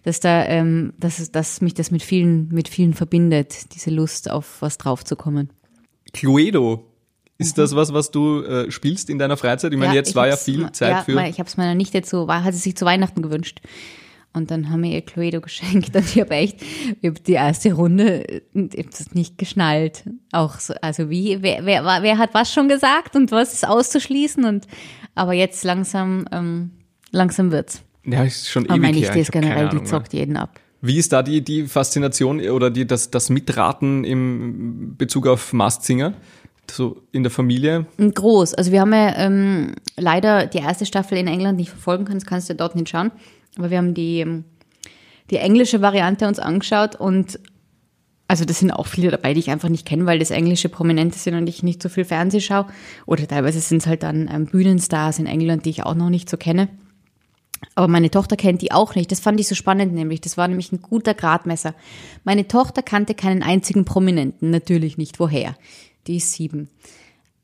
dass 0.04 0.20
da, 0.20 0.44
ähm, 0.46 0.94
dass, 0.98 1.30
dass 1.30 1.60
mich 1.60 1.74
das 1.74 1.90
mit 1.90 2.02
vielen, 2.02 2.48
mit 2.48 2.68
vielen 2.68 2.94
verbindet, 2.94 3.74
diese 3.74 3.90
Lust 3.90 4.30
auf 4.30 4.62
was 4.62 4.78
draufzukommen. 4.78 5.50
Cluedo, 6.12 6.89
ist 7.40 7.58
das 7.58 7.75
was, 7.75 7.92
was 7.92 8.10
du 8.10 8.42
äh, 8.42 8.70
spielst 8.70 9.10
in 9.10 9.19
deiner 9.19 9.37
Freizeit? 9.37 9.72
Ich 9.72 9.78
meine, 9.78 9.92
ja, 9.92 9.96
jetzt 9.98 10.10
ich 10.10 10.14
war 10.14 10.28
ja 10.28 10.37
viel 10.37 10.70
Zeit 10.72 10.90
ja, 10.90 11.02
für. 11.02 11.26
Ich 11.26 11.38
habe 11.38 11.48
es 11.48 11.56
meiner 11.56 11.75
Nichte 11.75 12.02
zu, 12.02 12.28
hat 12.28 12.52
sie 12.52 12.60
sich 12.60 12.76
zu 12.76 12.84
Weihnachten 12.84 13.22
gewünscht. 13.22 13.60
Und 14.32 14.50
dann 14.52 14.70
haben 14.70 14.82
wir 14.82 14.90
ihr 14.90 15.00
Cluedo 15.00 15.40
geschenkt. 15.40 15.96
Und 15.96 16.04
ich 16.04 16.20
habe 16.20 16.34
echt, 16.34 16.62
ich 17.00 17.08
hab 17.08 17.25
die 17.25 17.32
erste 17.32 17.72
Runde, 17.72 18.42
ich 18.52 18.78
habe 18.78 18.90
das 18.90 19.12
nicht 19.12 19.38
geschnallt. 19.38 20.04
Auch 20.32 20.60
so, 20.60 20.75
also 20.82 21.10
wie, 21.10 21.38
wer, 21.40 21.64
wer, 21.64 21.84
wer 21.84 22.19
hat 22.19 22.34
was 22.34 22.52
schon 22.52 22.69
gesagt 22.69 23.16
und 23.16 23.32
was 23.32 23.54
ist 23.54 23.66
auszuschließen? 23.66 24.44
Und 24.44 24.66
aber 25.14 25.32
jetzt 25.32 25.64
langsam, 25.64 26.26
ähm, 26.31 26.70
langsam 27.10 27.50
wird's. 27.50 27.82
Ja, 28.04 28.22
ist 28.22 28.48
schon 28.48 28.64
aber 28.64 28.75
ewig 28.75 28.82
meine 28.82 28.96
Nichte 28.98 29.19
ist 29.19 29.32
generell, 29.32 29.69
die 29.70 29.82
zockt 29.84 30.12
jeden 30.12 30.36
ab. 30.36 30.60
Wie 30.82 30.96
ist 30.96 31.12
da 31.12 31.22
die, 31.22 31.43
die 31.43 31.66
Faszination 31.66 32.41
oder 32.41 32.70
die, 32.70 32.86
das, 32.86 33.10
das 33.10 33.29
Mitraten 33.29 34.05
im 34.05 34.94
Bezug 34.96 35.26
auf 35.26 35.53
Masked 35.53 35.84
Singer? 35.84 36.15
So 36.74 37.03
in 37.12 37.22
der 37.22 37.31
Familie? 37.31 37.86
Groß. 37.98 38.55
Also 38.55 38.72
wir 38.72 38.81
haben 38.81 38.93
ja 38.93 39.17
ähm, 39.17 39.74
leider 39.96 40.46
die 40.46 40.58
erste 40.58 40.86
Staffel 40.86 41.19
in 41.19 41.27
England 41.27 41.58
nicht 41.58 41.70
verfolgen 41.70 42.05
können, 42.05 42.20
das 42.20 42.29
kannst 42.29 42.48
du 42.50 42.55
dort 42.55 42.74
nicht 42.74 42.89
schauen. 42.89 43.10
Aber 43.58 43.70
wir 43.70 43.79
haben 43.79 43.94
die, 43.94 44.20
ähm, 44.20 44.44
die 45.31 45.36
englische 45.36 45.82
Variante 45.82 46.27
uns 46.27 46.39
angeschaut 46.39 46.96
und 46.96 47.39
also 48.31 48.44
das 48.44 48.60
sind 48.60 48.70
auch 48.70 48.86
viele 48.86 49.10
dabei, 49.10 49.34
die 49.34 49.41
ich 49.41 49.50
einfach 49.50 49.69
nicht 49.69 49.84
kenne, 49.84 50.06
weil 50.06 50.20
das 50.20 50.31
englische 50.31 50.69
Prominente 50.69 51.19
sind 51.19 51.34
und 51.34 51.48
ich 51.48 51.65
nicht 51.65 51.82
so 51.82 51.89
viel 51.89 52.05
Fernseh 52.05 52.41
schaue. 52.41 52.67
Oder 53.05 53.27
teilweise 53.27 53.58
sind 53.58 53.79
es 53.79 53.89
halt 53.89 54.05
dann 54.05 54.31
ähm, 54.32 54.46
Bühnenstars 54.46 55.19
in 55.19 55.27
England, 55.27 55.67
die 55.67 55.70
ich 55.70 55.82
auch 55.82 55.96
noch 55.96 56.10
nicht 56.10 56.31
so 56.31 56.36
kenne. 56.36 56.69
Aber 57.74 57.89
meine 57.89 58.08
Tochter 58.08 58.36
kennt 58.36 58.62
die 58.62 58.70
auch 58.70 58.94
nicht. 58.94 59.10
Das 59.10 59.19
fand 59.19 59.41
ich 59.41 59.48
so 59.48 59.56
spannend 59.56 59.94
nämlich. 59.94 60.20
Das 60.20 60.36
war 60.36 60.46
nämlich 60.46 60.70
ein 60.70 60.81
guter 60.81 61.15
Gradmesser. 61.15 61.74
Meine 62.22 62.46
Tochter 62.46 62.82
kannte 62.82 63.15
keinen 63.15 63.43
einzigen 63.43 63.84
Prominenten, 63.84 64.50
natürlich 64.50 64.96
nicht. 64.96 65.19
Woher? 65.19 65.56
Die 66.10 66.17
ist 66.17 66.32
sieben. 66.32 66.69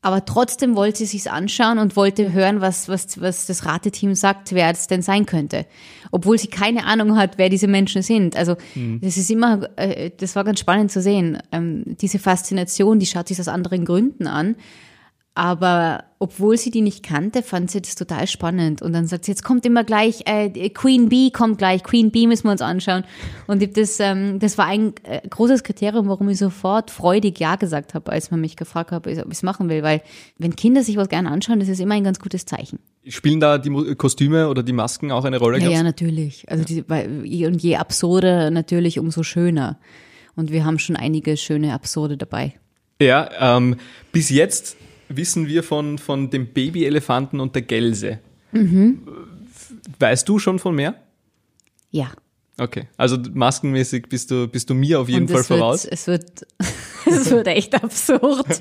Aber 0.03 0.25
trotzdem 0.25 0.77
wollte 0.77 0.99
sie 0.99 1.07
sich's 1.07 1.27
anschauen 1.27 1.79
und 1.79 1.97
wollte 1.97 2.33
hören, 2.33 2.61
was, 2.61 2.89
was, 2.89 3.21
was 3.21 3.47
das 3.47 3.65
Rateteam 3.65 4.15
sagt, 4.15 4.53
wer 4.53 4.71
es 4.71 4.87
denn 4.87 5.03
sein 5.03 5.27
könnte. 5.27 5.67
Obwohl 6.13 6.39
sie 6.39 6.47
keine 6.47 6.85
Ahnung 6.85 7.17
hat, 7.17 7.39
wer 7.39 7.49
diese 7.49 7.67
Menschen 7.67 8.03
sind. 8.03 8.37
Also, 8.37 8.57
mhm. 8.77 9.01
das 9.03 9.17
ist 9.17 9.31
immer, 9.31 9.69
äh, 9.77 10.11
das 10.17 10.37
war 10.37 10.45
ganz 10.45 10.61
spannend 10.61 10.93
zu 10.93 11.01
sehen. 11.01 11.39
Ähm, 11.51 11.97
diese 12.01 12.21
Faszination, 12.21 13.01
die 13.01 13.07
schaut 13.07 13.27
sich 13.27 13.41
aus 13.41 13.49
anderen 13.49 13.85
Gründen 13.85 14.29
an. 14.29 14.55
Aber 15.37 16.05
obwohl 16.19 16.57
sie 16.57 16.71
die 16.71 16.81
nicht 16.81 17.03
kannte, 17.03 17.43
fand 17.43 17.71
sie 17.71 17.83
das 17.83 17.95
total 17.95 18.27
spannend. 18.27 18.81
Und 18.81 18.95
dann 18.95 19.07
sagt 19.07 19.27
sie, 19.27 19.33
jetzt 19.33 19.45
kommt 19.45 19.67
immer 19.67 19.85
gleich, 19.85 20.23
äh, 20.25 20.71
Queen 20.71 21.11
Bee 21.11 21.31
kommt 21.31 21.59
gleich, 21.59 21.85
Queen 21.85 22.11
Bee 22.11 22.27
müssen 22.27 22.45
wir 22.45 22.53
uns 22.53 22.63
anschauen. 22.63 23.05
Und 23.47 23.77
das, 23.77 24.01
ähm, 24.01 24.39
das 24.39 24.57
war 24.57 24.65
ein 24.65 24.95
äh, 25.03 25.21
großes 25.29 25.63
Kriterium, 25.63 26.09
warum 26.09 26.31
ich 26.31 26.39
sofort 26.39 26.91
freudig 26.91 27.39
Ja 27.39 27.57
gesagt 27.57 27.93
habe, 27.93 28.11
als 28.13 28.31
man 28.31 28.41
mich 28.41 28.57
gefragt 28.57 28.93
hat, 28.93 29.07
ob 29.07 29.13
ich 29.13 29.19
es 29.19 29.43
machen 29.43 29.69
will. 29.69 29.83
Weil 29.83 30.01
wenn 30.39 30.57
Kinder 30.57 30.83
sich 30.83 30.97
was 30.97 31.11
gerne 31.11 31.31
anschauen, 31.31 31.61
das 31.61 31.69
ist 31.69 31.81
immer 31.81 31.97
ein 31.97 32.05
ganz 32.05 32.19
gutes 32.19 32.47
Zeichen. 32.47 32.79
Spielen 33.07 33.39
da 33.39 33.59
die 33.59 33.95
Kostüme 33.95 34.49
oder 34.49 34.63
die 34.63 34.73
Masken 34.73 35.13
auch 35.13 35.27
eine 35.27 35.39
Rolle? 35.39 35.59
Ja, 35.59 35.69
ja 35.69 35.83
natürlich. 35.83 36.51
Also 36.51 36.65
die, 36.65 36.89
weil, 36.89 37.09
und 37.47 37.63
je 37.63 37.77
absurder 37.77 38.51
natürlich, 38.51 38.99
umso 38.99 39.23
schöner. 39.23 39.79
Und 40.35 40.51
wir 40.51 40.65
haben 40.65 40.79
schon 40.79 40.97
einige 40.97 41.37
schöne 41.37 41.75
Absurde 41.75 42.17
dabei. 42.17 42.55
Ja, 43.03 43.29
ähm, 43.39 43.77
bis 44.13 44.31
jetzt 44.31 44.79
wissen 45.09 45.47
wir 45.47 45.63
von, 45.63 45.99
von 45.99 46.31
dem 46.31 46.53
Babyelefanten 46.53 47.41
und 47.41 47.55
der 47.55 47.63
Gelse. 47.63 48.19
Mhm. 48.53 49.07
Weißt 49.99 50.29
du 50.29 50.39
schon 50.39 50.59
von 50.59 50.75
mehr? 50.75 50.95
Ja. 51.91 52.11
Okay, 52.59 52.89
also 52.97 53.19
maskenmäßig 53.35 54.09
bist 54.09 54.31
du, 54.31 54.49
bist 54.49 54.71
du 54.71 54.75
mir 54.75 55.01
auf 55.01 55.09
jeden 55.09 55.23
Und 55.23 55.31
Fall 55.31 55.41
es 55.41 55.51
wird, 55.51 55.59
voraus. 55.59 55.85
Es 55.85 56.07
wird, 56.07 56.47
es 57.07 57.31
wird 57.31 57.47
echt 57.49 57.75
absurd. 57.75 58.47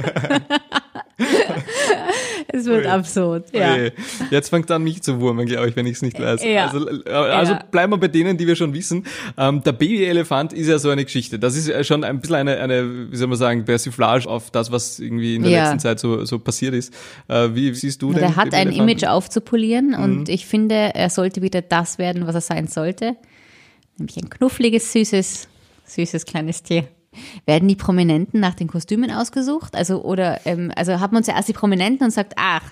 es 2.56 2.66
wird 2.66 2.86
Ui. 2.86 2.92
absurd, 2.92 3.46
ja. 3.54 3.74
Oje. 3.74 3.94
Jetzt 4.32 4.50
fängt 4.50 4.70
an 4.72 4.84
mich 4.84 5.02
zu 5.04 5.20
wurmen, 5.20 5.46
glaube 5.46 5.70
ich, 5.70 5.76
wenn 5.76 5.86
ich 5.86 5.94
es 5.98 6.02
nicht 6.02 6.20
weiß. 6.20 6.44
Ja. 6.44 6.68
Also, 6.68 6.88
äh, 6.90 7.10
also 7.12 7.54
Ja. 7.54 7.64
bleiben 7.70 7.94
wir 7.94 7.98
bei 7.98 8.08
denen, 8.08 8.38
die 8.38 8.48
wir 8.48 8.56
schon 8.56 8.74
wissen. 8.74 9.06
Ähm, 9.38 9.62
der 9.64 9.74
Babyelefant 9.74 10.54
ist 10.54 10.68
ja 10.68 10.80
so 10.80 10.90
eine 10.90 11.04
Geschichte. 11.06 11.38
Das 11.38 11.56
ist 11.56 11.68
ja 11.68 11.84
schon 11.84 12.04
ein 12.04 12.20
bisschen 12.20 12.36
eine, 12.36 12.58
eine 12.60 13.12
wie 13.12 13.16
soll 13.16 13.28
man 13.28 13.38
sagen, 13.38 13.66
Persiflage 13.66 14.28
auf 14.28 14.50
das, 14.52 14.72
was 14.72 15.00
irgendwie 15.00 15.36
in 15.36 15.44
der 15.44 15.52
Ja. 15.52 15.64
letzten 15.64 15.80
Zeit 15.80 16.00
so, 16.00 16.26
so 16.26 16.40
passiert 16.40 16.74
ist. 16.74 16.94
Äh, 17.28 17.50
wie 17.54 17.74
siehst 17.76 18.02
du 18.02 18.08
Na, 18.10 18.14
den 18.14 18.22
Der 18.22 18.36
hat 18.36 18.54
ein? 18.54 18.72
Image 18.72 19.04
aufzupolieren 19.06 19.90
Mhm. 19.90 20.04
und 20.04 20.30
ich 20.30 20.46
finde, 20.46 20.76
er 20.96 21.10
sollte 21.10 21.42
wieder 21.42 21.62
das 21.62 21.98
werden, 21.98 22.26
was 22.28 22.36
er 22.36 22.42
sein 22.42 22.68
sollte. 22.68 23.16
Nämlich 23.98 24.18
ein 24.18 24.30
knuffliges, 24.30 24.92
süßes, 24.92 25.48
süßes 25.86 26.26
kleines 26.26 26.64
Tier. 26.64 26.86
Werden 27.46 27.68
die 27.68 27.76
Prominenten 27.76 28.40
nach 28.40 28.56
den 28.56 28.68
Kostümen 28.68 29.12
ausgesucht? 29.12 29.76
Also, 29.76 30.04
oder, 30.04 30.46
ähm, 30.46 30.72
also 30.76 31.00
hat 31.00 31.12
man 31.12 31.24
zuerst 31.24 31.48
die 31.50 31.54
Prominenten 31.54 32.06
und 32.06 32.12
sagt, 32.12 32.34
ach, 32.38 32.64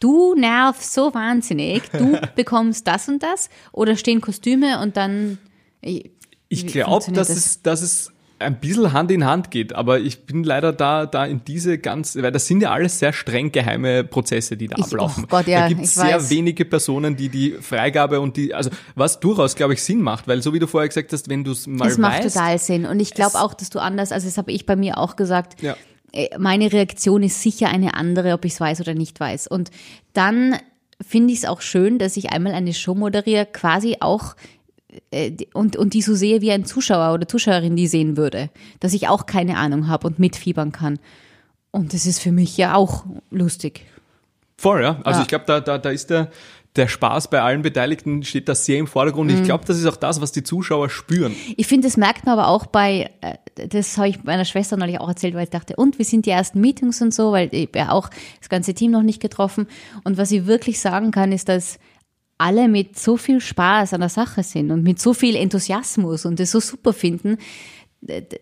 du 0.00 0.34
nervst 0.34 0.92
so 0.92 1.14
wahnsinnig, 1.14 1.82
du 1.90 2.18
bekommst 2.36 2.86
das 2.86 3.08
und 3.08 3.22
das? 3.22 3.48
Oder 3.72 3.96
stehen 3.96 4.20
Kostüme 4.20 4.80
und 4.80 4.96
dann, 4.96 5.38
Ich 5.80 6.10
Wie 6.48 6.66
glaube, 6.66 7.12
dass 7.12 7.28
das? 7.28 7.36
es, 7.36 7.62
dass 7.62 7.82
es 7.82 8.12
ein 8.42 8.60
bisschen 8.60 8.92
Hand 8.92 9.10
in 9.10 9.24
Hand 9.24 9.50
geht, 9.50 9.72
aber 9.74 10.00
ich 10.00 10.26
bin 10.26 10.44
leider 10.44 10.72
da, 10.72 11.06
da 11.06 11.24
in 11.24 11.42
diese 11.44 11.78
ganz, 11.78 12.16
weil 12.16 12.30
das 12.32 12.46
sind 12.46 12.60
ja 12.62 12.70
alles 12.70 12.98
sehr 12.98 13.12
streng 13.12 13.50
geheime 13.52 14.04
Prozesse, 14.04 14.56
die 14.56 14.68
da 14.68 14.76
Ich- 14.78 14.84
ablaufen. 14.84 15.24
oh 15.24 15.28
Gott, 15.28 15.46
ja, 15.46 15.60
da 15.62 15.68
gibt 15.68 15.82
es 15.82 15.94
sehr 15.94 16.16
weiß. 16.16 16.30
wenige 16.30 16.64
Personen, 16.64 17.16
die 17.16 17.28
die 17.28 17.52
Freigabe 17.60 18.20
und 18.20 18.36
die, 18.36 18.52
also 18.54 18.70
was 18.94 19.20
durchaus, 19.20 19.54
glaube 19.56 19.74
ich, 19.74 19.82
Sinn 19.82 20.00
macht, 20.02 20.28
weil 20.28 20.42
so 20.42 20.52
wie 20.52 20.58
du 20.58 20.66
vorher 20.66 20.88
gesagt 20.88 21.12
hast, 21.12 21.28
wenn 21.28 21.44
du 21.44 21.52
es 21.52 21.66
mal 21.66 21.88
Es 21.88 21.98
macht 21.98 22.24
weißt, 22.24 22.34
total 22.36 22.58
Sinn. 22.58 22.86
Und 22.86 23.00
ich 23.00 23.14
glaube 23.14 23.40
auch, 23.40 23.54
dass 23.54 23.70
du 23.70 23.78
anders, 23.78 24.12
also 24.12 24.26
das 24.26 24.36
habe 24.38 24.52
ich 24.52 24.66
bei 24.66 24.76
mir 24.76 24.98
auch 24.98 25.16
gesagt, 25.16 25.62
Ja. 25.62 25.76
äh, 26.12 26.28
meine 26.38 26.72
Reaktion 26.72 27.22
ist 27.22 27.42
sicher 27.42 27.68
eine 27.68 27.94
andere, 27.94 28.32
ob 28.34 28.44
ich 28.44 28.52
es 28.54 28.60
weiß 28.60 28.80
oder 28.80 28.94
nicht 28.94 29.18
weiß. 29.20 29.46
Und 29.46 29.70
dann 30.12 30.56
finde 31.00 31.32
ich 31.32 31.40
es 31.40 31.44
auch 31.46 31.60
schön, 31.60 31.98
dass 31.98 32.16
ich 32.16 32.30
einmal 32.30 32.54
eine 32.54 32.72
Show 32.74 32.94
moderiere, 32.94 33.46
quasi 33.46 33.96
auch 34.00 34.36
und, 35.54 35.76
und 35.76 35.94
die 35.94 36.02
so 36.02 36.14
sehe 36.14 36.40
wie 36.40 36.52
ein 36.52 36.64
Zuschauer 36.64 37.14
oder 37.14 37.26
Zuschauerin 37.28 37.76
die 37.76 37.86
sehen 37.86 38.16
würde. 38.16 38.50
Dass 38.80 38.92
ich 38.92 39.08
auch 39.08 39.26
keine 39.26 39.56
Ahnung 39.56 39.88
habe 39.88 40.06
und 40.06 40.18
mitfiebern 40.18 40.72
kann. 40.72 40.98
Und 41.70 41.94
das 41.94 42.06
ist 42.06 42.18
für 42.20 42.32
mich 42.32 42.56
ja 42.56 42.74
auch 42.74 43.04
lustig. 43.30 43.86
Voll, 44.58 44.82
ja. 44.82 45.00
Also 45.04 45.18
Ja. 45.18 45.22
ich 45.22 45.28
glaube, 45.28 45.44
da, 45.46 45.60
da, 45.60 45.78
da 45.78 45.90
ist 45.90 46.10
der, 46.10 46.30
der 46.76 46.88
Spaß 46.88 47.28
bei 47.28 47.40
allen 47.42 47.62
Beteiligten 47.62 48.22
steht 48.22 48.48
da 48.48 48.54
sehr 48.54 48.78
im 48.78 48.86
Vordergrund. 48.86 49.30
Mhm. 49.30 49.38
Ich 49.38 49.42
glaube, 49.44 49.64
das 49.66 49.78
ist 49.78 49.86
auch 49.86 49.96
das, 49.96 50.20
was 50.20 50.32
die 50.32 50.42
Zuschauer 50.42 50.88
spüren. 50.90 51.34
Ich 51.56 51.66
finde, 51.66 51.86
das 51.88 51.96
merkt 51.96 52.24
man 52.26 52.38
aber 52.38 52.48
auch 52.48 52.66
bei, 52.66 53.10
äh, 53.20 53.68
das 53.68 53.96
habe 53.98 54.08
ich 54.08 54.22
meiner 54.24 54.44
Schwester 54.44 54.76
neulich 54.76 55.00
auch 55.00 55.08
erzählt, 55.08 55.34
weil 55.34 55.44
ich 55.44 55.50
dachte, 55.50 55.76
und 55.76 55.98
wie 55.98 56.04
sind 56.04 56.26
die 56.26 56.30
ersten 56.30 56.60
Meetings 56.60 57.02
und 57.02 57.12
so, 57.12 57.32
weil 57.32 57.48
ich 57.52 57.70
ja 57.74 57.90
auch 57.90 58.08
das 58.40 58.48
ganze 58.48 58.72
Team 58.74 58.90
noch 58.90 59.02
nicht 59.02 59.20
getroffen. 59.20 59.66
Und 60.04 60.16
was 60.18 60.30
ich 60.30 60.46
wirklich 60.46 60.80
sagen 60.80 61.10
kann, 61.10 61.32
ist, 61.32 61.48
dass 61.48 61.78
alle 62.42 62.68
mit 62.68 62.98
so 62.98 63.16
viel 63.16 63.40
Spaß 63.40 63.94
an 63.94 64.00
der 64.00 64.08
Sache 64.08 64.42
sind 64.42 64.70
und 64.70 64.82
mit 64.82 65.00
so 65.00 65.14
viel 65.14 65.36
Enthusiasmus 65.36 66.24
und 66.26 66.40
das 66.40 66.50
so 66.50 66.60
super 66.60 66.92
finden, 66.92 67.38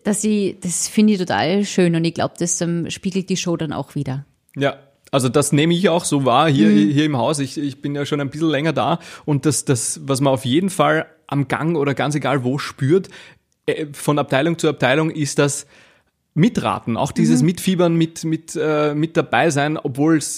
dass 0.04 0.24
ich, 0.24 0.58
das 0.60 0.88
finde 0.88 1.12
ich 1.12 1.18
total 1.18 1.64
schön 1.64 1.94
und 1.94 2.04
ich 2.04 2.14
glaube, 2.14 2.34
das 2.38 2.60
ähm, 2.60 2.88
spiegelt 2.90 3.28
die 3.28 3.36
Show 3.36 3.56
dann 3.56 3.72
auch 3.72 3.94
wieder. 3.94 4.24
Ja, 4.56 4.78
also 5.12 5.28
das 5.28 5.52
nehme 5.52 5.74
ich 5.74 5.88
auch 5.88 6.04
so 6.04 6.24
wahr 6.24 6.48
hier, 6.48 6.68
Mhm. 6.68 6.90
hier 6.90 7.04
im 7.04 7.16
Haus. 7.18 7.40
Ich, 7.40 7.58
ich 7.58 7.82
bin 7.82 7.94
ja 7.94 8.06
schon 8.06 8.20
ein 8.20 8.30
bisschen 8.30 8.48
länger 8.48 8.72
da 8.72 9.00
und 9.26 9.44
das, 9.44 9.64
das, 9.64 10.00
was 10.04 10.20
man 10.20 10.32
auf 10.32 10.44
jeden 10.44 10.70
Fall 10.70 11.06
am 11.26 11.48
Gang 11.48 11.76
oder 11.76 11.94
ganz 11.94 12.14
egal 12.14 12.42
wo 12.42 12.58
spürt, 12.58 13.08
äh, 13.66 13.86
von 13.92 14.18
Abteilung 14.18 14.56
zu 14.58 14.68
Abteilung, 14.68 15.10
ist 15.10 15.38
das 15.38 15.66
Mitraten, 16.34 16.96
auch 16.96 17.10
Mhm. 17.10 17.14
dieses 17.16 17.42
Mitfiebern, 17.42 17.96
mit, 17.96 18.24
mit, 18.24 18.56
äh, 18.60 18.94
mit 18.94 19.16
dabei 19.16 19.50
sein, 19.50 19.76
obwohl 19.76 20.16
es, 20.18 20.36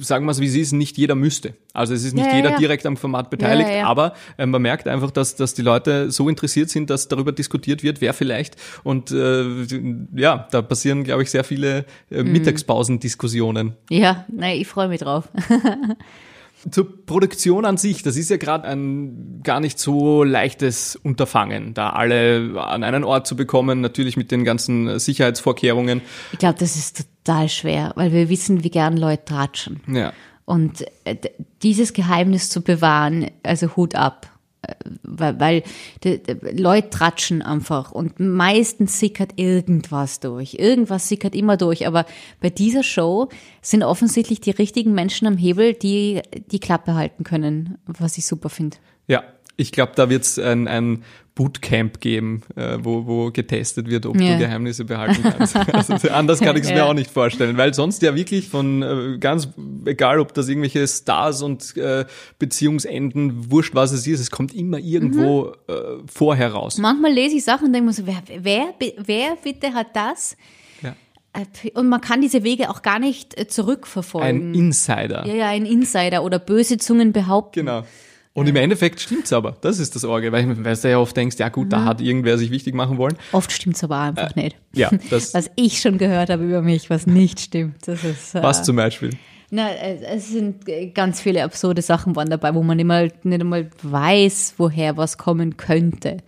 sagen 0.00 0.24
wir 0.26 0.32
es 0.32 0.40
wie 0.40 0.46
es 0.46 0.56
ist, 0.56 0.72
nicht 0.72 0.98
jeder 0.98 1.14
müsste. 1.14 1.54
Also 1.72 1.94
es 1.94 2.02
ist 2.02 2.14
nicht 2.14 2.26
Ja, 2.26 2.34
jeder 2.36 2.50
ja. 2.50 2.58
direkt 2.58 2.84
am 2.84 2.96
Format 2.96 3.30
beteiligt, 3.30 3.70
Ja, 3.70 3.86
aber 3.86 4.14
äh, 4.38 4.46
man 4.46 4.60
merkt 4.60 4.88
einfach, 4.88 5.12
dass, 5.12 5.36
dass 5.36 5.54
die 5.54 5.62
Leute 5.62 6.10
so 6.10 6.28
interessiert 6.28 6.68
sind, 6.68 6.90
dass 6.90 7.06
darüber 7.06 7.30
diskutiert 7.30 7.84
wird, 7.84 8.00
wer 8.00 8.12
vielleicht. 8.12 8.56
Und 8.82 9.12
äh, 9.12 9.44
ja, 10.16 10.48
da 10.50 10.62
passieren, 10.62 11.04
glaube 11.04 11.22
ich, 11.22 11.30
sehr 11.30 11.44
viele 11.44 11.84
äh, 12.10 12.24
Mhm. 12.24 12.32
Mittagspausendiskussionen. 12.32 13.74
Ja, 13.88 14.24
nein, 14.32 14.56
ich 14.60 14.66
freue 14.66 14.88
mich 14.88 15.00
drauf. 15.00 15.28
Zur 16.70 17.06
Produktion 17.06 17.64
an 17.64 17.76
sich, 17.76 18.02
das 18.02 18.16
ist 18.16 18.28
ja 18.28 18.36
gerade 18.36 18.68
ein 18.68 19.40
gar 19.42 19.60
nicht 19.60 19.78
so 19.78 20.24
leichtes 20.24 20.96
Unterfangen, 20.96 21.72
da 21.74 21.90
alle 21.90 22.60
an 22.62 22.84
einen 22.84 23.04
Ort 23.04 23.26
zu 23.26 23.36
bekommen, 23.36 23.80
natürlich 23.80 24.16
mit 24.16 24.30
den 24.30 24.44
ganzen 24.44 24.98
Sicherheitsvorkehrungen. 24.98 26.02
Ich 26.32 26.38
glaube, 26.38 26.58
das 26.58 26.76
ist 26.76 27.06
total 27.24 27.48
schwer, 27.48 27.92
weil 27.96 28.12
wir 28.12 28.28
wissen, 28.28 28.62
wie 28.62 28.70
gern 28.70 28.96
Leute 28.96 29.24
tratschen. 29.24 29.80
Ja. 29.86 30.12
Und 30.44 30.84
äh, 31.04 31.16
dieses 31.62 31.92
Geheimnis 31.92 32.50
zu 32.50 32.60
bewahren, 32.62 33.30
also 33.42 33.76
Hut 33.76 33.94
ab. 33.94 34.29
Äh, 34.62 34.74
Weil, 35.02 35.40
weil 35.40 35.62
die, 36.04 36.22
die 36.22 36.62
Leute 36.62 36.90
tratschen 36.90 37.42
einfach 37.42 37.92
und 37.92 38.20
meistens 38.20 39.00
sickert 39.00 39.32
irgendwas 39.36 40.20
durch. 40.20 40.54
Irgendwas 40.54 41.08
sickert 41.08 41.34
immer 41.34 41.56
durch. 41.56 41.86
Aber 41.86 42.04
bei 42.40 42.50
dieser 42.50 42.82
Show 42.82 43.28
sind 43.62 43.82
offensichtlich 43.82 44.40
die 44.40 44.50
richtigen 44.50 44.92
Menschen 44.92 45.26
am 45.26 45.36
Hebel, 45.36 45.74
die 45.74 46.20
die 46.50 46.60
Klappe 46.60 46.94
halten 46.94 47.24
können, 47.24 47.78
was 47.86 48.18
ich 48.18 48.26
super 48.26 48.50
finde. 48.50 48.76
Ja, 49.06 49.24
ich 49.56 49.72
glaube, 49.72 49.92
da 49.94 50.08
wird 50.08 50.22
es 50.24 50.38
ein, 50.38 50.68
ein 50.68 51.02
Bootcamp 51.34 52.00
geben, 52.00 52.42
äh, 52.56 52.78
wo, 52.82 53.06
wo 53.06 53.30
getestet 53.30 53.88
wird, 53.88 54.04
ob 54.04 54.20
Ja. 54.20 54.32
du 54.32 54.38
Geheimnisse 54.38 54.84
behalten 54.84 55.22
kannst. 55.22 55.56
also, 55.72 56.08
anders 56.10 56.40
kann 56.40 56.56
ich 56.56 56.64
es 56.64 56.70
mir 56.70 56.78
Ja. 56.78 56.84
auch 56.86 56.92
nicht 56.94 57.10
vorstellen, 57.10 57.56
weil 57.56 57.72
sonst 57.72 58.02
ja 58.02 58.14
wirklich 58.14 58.48
von 58.48 58.82
äh, 58.82 59.18
ganz, 59.18 59.48
egal 59.86 60.18
ob 60.20 60.34
das 60.34 60.48
irgendwelche 60.48 60.86
Stars 60.86 61.40
und 61.42 61.76
äh, 61.76 62.04
Beziehungsenden, 62.38 63.50
wurscht 63.50 63.74
was 63.74 63.92
es 63.92 64.06
ist, 64.06 64.20
es 64.20 64.30
kommt 64.30 64.54
immer 64.54 64.78
irgendwo 64.78 65.44
Mhm. 65.44 65.52
äh, 65.68 65.74
vorher 66.12 66.52
raus. 66.52 66.78
Manchmal 66.78 67.12
lese 67.12 67.36
ich 67.36 67.44
Sachen 67.44 67.68
und 67.68 67.72
denke 67.72 67.86
mir 67.86 67.92
so, 67.92 68.06
wer, 68.06 68.22
wer, 68.38 68.74
wer 68.98 69.36
bitte 69.42 69.72
hat 69.72 69.88
das? 69.94 70.36
Ja. 70.82 70.94
Äh, 71.32 71.70
Und 71.74 71.88
man 71.88 72.00
kann 72.00 72.20
diese 72.20 72.42
Wege 72.42 72.68
auch 72.70 72.82
gar 72.82 72.98
nicht 72.98 73.38
äh, 73.38 73.46
zurückverfolgen. 73.46 74.50
Ein 74.50 74.54
Insider. 74.54 75.24
ja, 75.26 75.34
ja, 75.34 75.46
ein 75.48 75.64
Insider 75.64 76.22
oder 76.24 76.38
böse 76.38 76.76
Zungen 76.76 77.12
behaupten. 77.12 77.60
Genau. 77.60 77.84
Und 78.40 78.46
im 78.48 78.56
Endeffekt 78.56 79.00
stimmt's 79.00 79.32
aber. 79.32 79.56
Das 79.60 79.78
ist 79.78 79.94
das 79.94 80.04
Orge, 80.04 80.32
weil, 80.32 80.64
weil 80.64 80.76
du 80.76 80.90
ja 80.90 80.98
oft 80.98 81.16
denkst, 81.16 81.36
ja 81.38 81.48
gut, 81.48 81.66
Mhm. 81.66 81.70
da 81.70 81.84
hat 81.84 82.00
irgendwer 82.00 82.38
sich 82.38 82.50
wichtig 82.50 82.74
machen 82.74 82.98
wollen. 82.98 83.16
Oft 83.32 83.52
stimmt's 83.52 83.84
aber 83.84 83.98
einfach 83.98 84.34
nicht. 84.34 84.56
Ja, 84.74 84.90
das 85.10 85.34
Was 85.34 85.50
ich 85.56 85.80
schon 85.80 85.98
gehört 85.98 86.30
habe 86.30 86.44
über 86.44 86.62
mich, 86.62 86.90
was 86.90 87.06
nicht 87.06 87.40
stimmt. 87.40 87.86
Das 87.86 88.02
ist, 88.04 88.34
äh, 88.34 88.42
was 88.42 88.62
zum 88.62 88.76
Beispiel. 88.76 89.10
Na, 89.50 89.68
äh, 89.70 89.98
es 90.04 90.28
sind 90.30 90.68
äh, 90.68 90.86
ganz 90.88 91.20
viele 91.20 91.42
absurde 91.44 91.82
Sachen 91.82 92.14
waren 92.16 92.30
dabei, 92.30 92.54
wo 92.54 92.62
man 92.62 92.76
nicht, 92.76 92.86
mal, 92.86 93.12
nicht 93.24 93.40
einmal 93.40 93.68
weiß, 93.82 94.54
woher 94.58 94.96
was 94.96 95.18
kommen 95.18 95.56
könnte. 95.56 96.18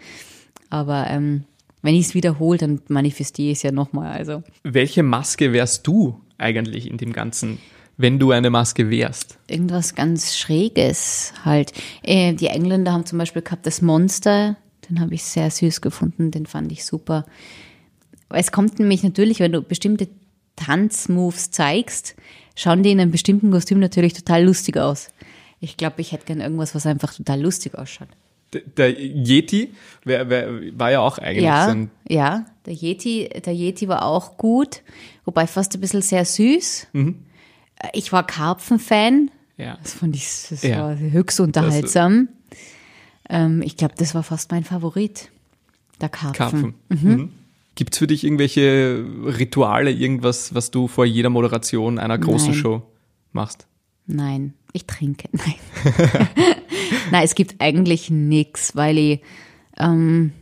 Aber 0.70 1.06
ähm, 1.08 1.44
wenn 1.82 1.94
ich 1.94 2.06
es 2.06 2.14
wiederhole, 2.14 2.58
dann 2.58 2.80
manifestiere 2.88 3.50
ich 3.52 3.58
es 3.58 3.62
ja 3.62 3.72
nochmal. 3.72 4.12
Also 4.12 4.42
Welche 4.64 5.02
Maske 5.02 5.52
wärst 5.52 5.86
du 5.86 6.20
eigentlich 6.38 6.90
in 6.90 6.96
dem 6.96 7.12
Ganzen, 7.12 7.58
wenn 7.96 8.18
du 8.18 8.30
eine 8.30 8.50
Maske 8.50 8.90
wärst? 8.90 9.38
irgendwas 9.48 9.94
ganz 9.94 10.36
Schräges 10.36 11.32
halt. 11.44 11.72
Äh, 12.02 12.32
die 12.34 12.46
Engländer 12.46 12.92
haben 12.92 13.06
zum 13.06 13.18
Beispiel 13.18 13.42
gehabt 13.42 13.66
das 13.66 13.82
Monster, 13.82 14.56
den 14.88 15.00
habe 15.00 15.14
ich 15.14 15.22
sehr 15.24 15.50
süß 15.50 15.80
gefunden, 15.80 16.30
den 16.30 16.46
fand 16.46 16.72
ich 16.72 16.84
super. 16.84 17.26
Es 18.30 18.50
kommt 18.50 18.78
nämlich 18.78 19.02
natürlich, 19.02 19.40
wenn 19.40 19.52
du 19.52 19.62
bestimmte 19.62 20.08
Tanzmoves 20.56 21.50
zeigst, 21.50 22.14
schauen 22.56 22.82
die 22.82 22.90
in 22.90 23.00
einem 23.00 23.10
bestimmten 23.10 23.50
Kostüm 23.50 23.78
natürlich 23.78 24.14
total 24.14 24.44
lustig 24.44 24.76
aus. 24.78 25.08
Ich 25.60 25.76
glaube, 25.76 26.00
ich 26.00 26.12
hätte 26.12 26.26
gern 26.26 26.40
irgendwas, 26.40 26.74
was 26.74 26.86
einfach 26.86 27.14
total 27.14 27.40
lustig 27.40 27.76
ausschaut. 27.76 28.08
Der 28.76 28.90
Yeti 28.90 29.72
wär, 30.04 30.28
wär, 30.28 30.78
war 30.78 30.90
ja 30.90 31.00
auch 31.00 31.18
eigentlich 31.18 31.40
so 31.40 31.46
Ja, 31.46 31.66
ein, 31.68 31.90
ja, 32.08 32.46
der 32.66 32.74
Yeti, 32.74 33.30
der 33.44 33.54
Yeti 33.54 33.88
war 33.88 34.04
auch 34.04 34.36
gut, 34.36 34.82
wobei 35.24 35.46
fast 35.46 35.74
ein 35.74 35.80
bisschen 35.80 36.02
sehr 36.02 36.24
süß. 36.24 36.88
Mhm. 36.92 37.16
Ich 37.92 38.12
war 38.12 38.26
Karpfen-Fan. 38.26 39.30
ja. 39.56 39.78
Das 39.82 39.94
fand 39.94 40.14
ich 40.16 40.24
das 40.50 40.62
Ja. 40.62 40.78
war 40.78 40.98
höchst 40.98 41.40
unterhaltsam. 41.40 42.28
ähm, 43.28 43.62
ich 43.62 43.76
glaube, 43.76 43.94
das 43.96 44.14
war 44.14 44.22
fast 44.22 44.50
mein 44.50 44.64
Favorit. 44.64 45.30
Der 46.00 46.08
Karpfen. 46.08 46.34
Karpfen. 46.36 46.74
Mhm. 46.88 47.32
Gibt's 47.74 47.98
für 47.98 48.06
dich 48.06 48.24
irgendwelche 48.24 49.04
Rituale, 49.24 49.90
irgendwas, 49.90 50.54
was 50.54 50.70
du 50.70 50.88
vor 50.88 51.04
jeder 51.06 51.30
Moderation 51.30 51.98
einer 51.98 52.18
großen 52.18 52.50
Nein. 52.50 52.58
Show 52.58 52.82
machst? 53.32 53.66
Nein, 54.06 54.52
ich 54.72 54.84
trinke. 54.86 55.28
Nein. 55.32 55.54
Nein, 57.10 57.24
es 57.24 57.34
gibt 57.34 57.60
eigentlich 57.60 58.10
nichts, 58.10 58.74
weil 58.76 58.98
ich, 58.98 59.20
ähm, 59.78 60.32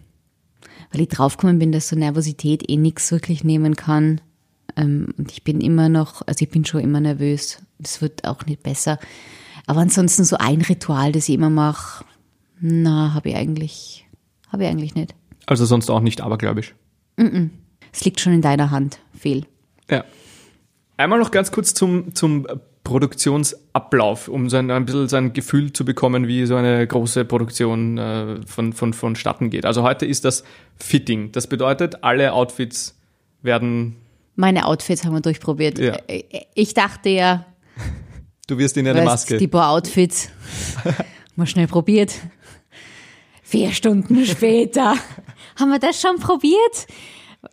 weil 0.92 1.02
ich 1.02 1.08
draufgekommen 1.08 1.58
bin, 1.58 1.72
dass 1.72 1.88
so 1.88 1.96
Nervosität 1.96 2.68
eh 2.68 2.76
nichts 2.76 3.12
wirklich 3.12 3.44
nehmen 3.44 3.76
kann. 3.76 4.20
Ähm, 4.76 5.14
und 5.16 5.32
ich 5.32 5.44
bin 5.44 5.60
immer 5.60 5.88
noch, 5.88 6.22
also 6.26 6.44
ich 6.44 6.50
bin 6.50 6.64
schon 6.64 6.80
immer 6.80 7.00
nervös. 7.00 7.62
Das 7.78 8.02
wird 8.02 8.24
auch 8.26 8.46
nicht 8.46 8.62
besser. 8.62 8.98
Aber 9.66 9.80
ansonsten 9.80 10.24
so 10.24 10.36
ein 10.36 10.62
Ritual, 10.62 11.12
das 11.12 11.28
ich 11.28 11.34
immer 11.34 11.50
mache, 11.50 12.04
na, 12.60 13.14
habe 13.14 13.30
ich 13.30 13.36
eigentlich, 13.36 14.06
habe 14.48 14.64
ich 14.64 14.68
eigentlich 14.68 14.94
nicht. 14.94 15.14
Also 15.46 15.64
sonst 15.64 15.90
auch 15.90 16.00
nicht 16.00 16.20
abergläubisch. 16.20 16.74
Es 17.92 18.04
liegt 18.04 18.20
schon 18.20 18.32
in 18.32 18.42
deiner 18.42 18.70
Hand, 18.70 19.00
Fehl. 19.16 19.46
Ja. 19.90 20.04
Einmal 20.96 21.18
noch 21.18 21.30
ganz 21.30 21.50
kurz 21.50 21.72
zum, 21.74 22.14
zum 22.14 22.46
Produktionsablauf, 22.84 24.28
um 24.28 24.48
so 24.48 24.56
ein, 24.56 24.70
ein 24.70 24.86
bisschen 24.86 25.08
so 25.08 25.16
ein 25.16 25.32
Gefühl 25.32 25.72
zu 25.72 25.84
bekommen, 25.84 26.26
wie 26.26 26.46
so 26.46 26.56
eine 26.56 26.86
große 26.86 27.24
Produktion 27.24 27.98
äh, 27.98 28.40
von, 28.46 28.72
von, 28.72 28.92
vonstatten 28.92 29.50
geht. 29.50 29.66
Also 29.66 29.82
heute 29.82 30.06
ist 30.06 30.24
das 30.24 30.44
Fitting. 30.76 31.32
Das 31.32 31.46
bedeutet, 31.46 32.02
alle 32.02 32.32
Outfits 32.32 32.98
werden, 33.42 33.96
Meine 34.40 34.66
Outfits 34.66 35.04
haben 35.04 35.12
wir 35.12 35.20
durchprobiert. 35.20 35.78
Ja. 35.78 35.98
Ich 36.54 36.72
dachte 36.72 37.10
ja, 37.10 37.44
du 38.46 38.56
wirst 38.56 38.76
in 38.78 38.88
eine 38.88 39.00
weißt, 39.00 39.06
Maske. 39.06 39.36
die 39.36 39.48
paar 39.48 39.70
Outfits 39.70 40.30
mal 41.36 41.46
schnell 41.46 41.66
probiert. 41.66 42.14
Vier 43.42 43.72
Stunden 43.72 44.24
später 44.24 44.94
haben 45.56 45.70
wir 45.70 45.78
das 45.78 46.00
schon 46.00 46.18
probiert. 46.18 46.86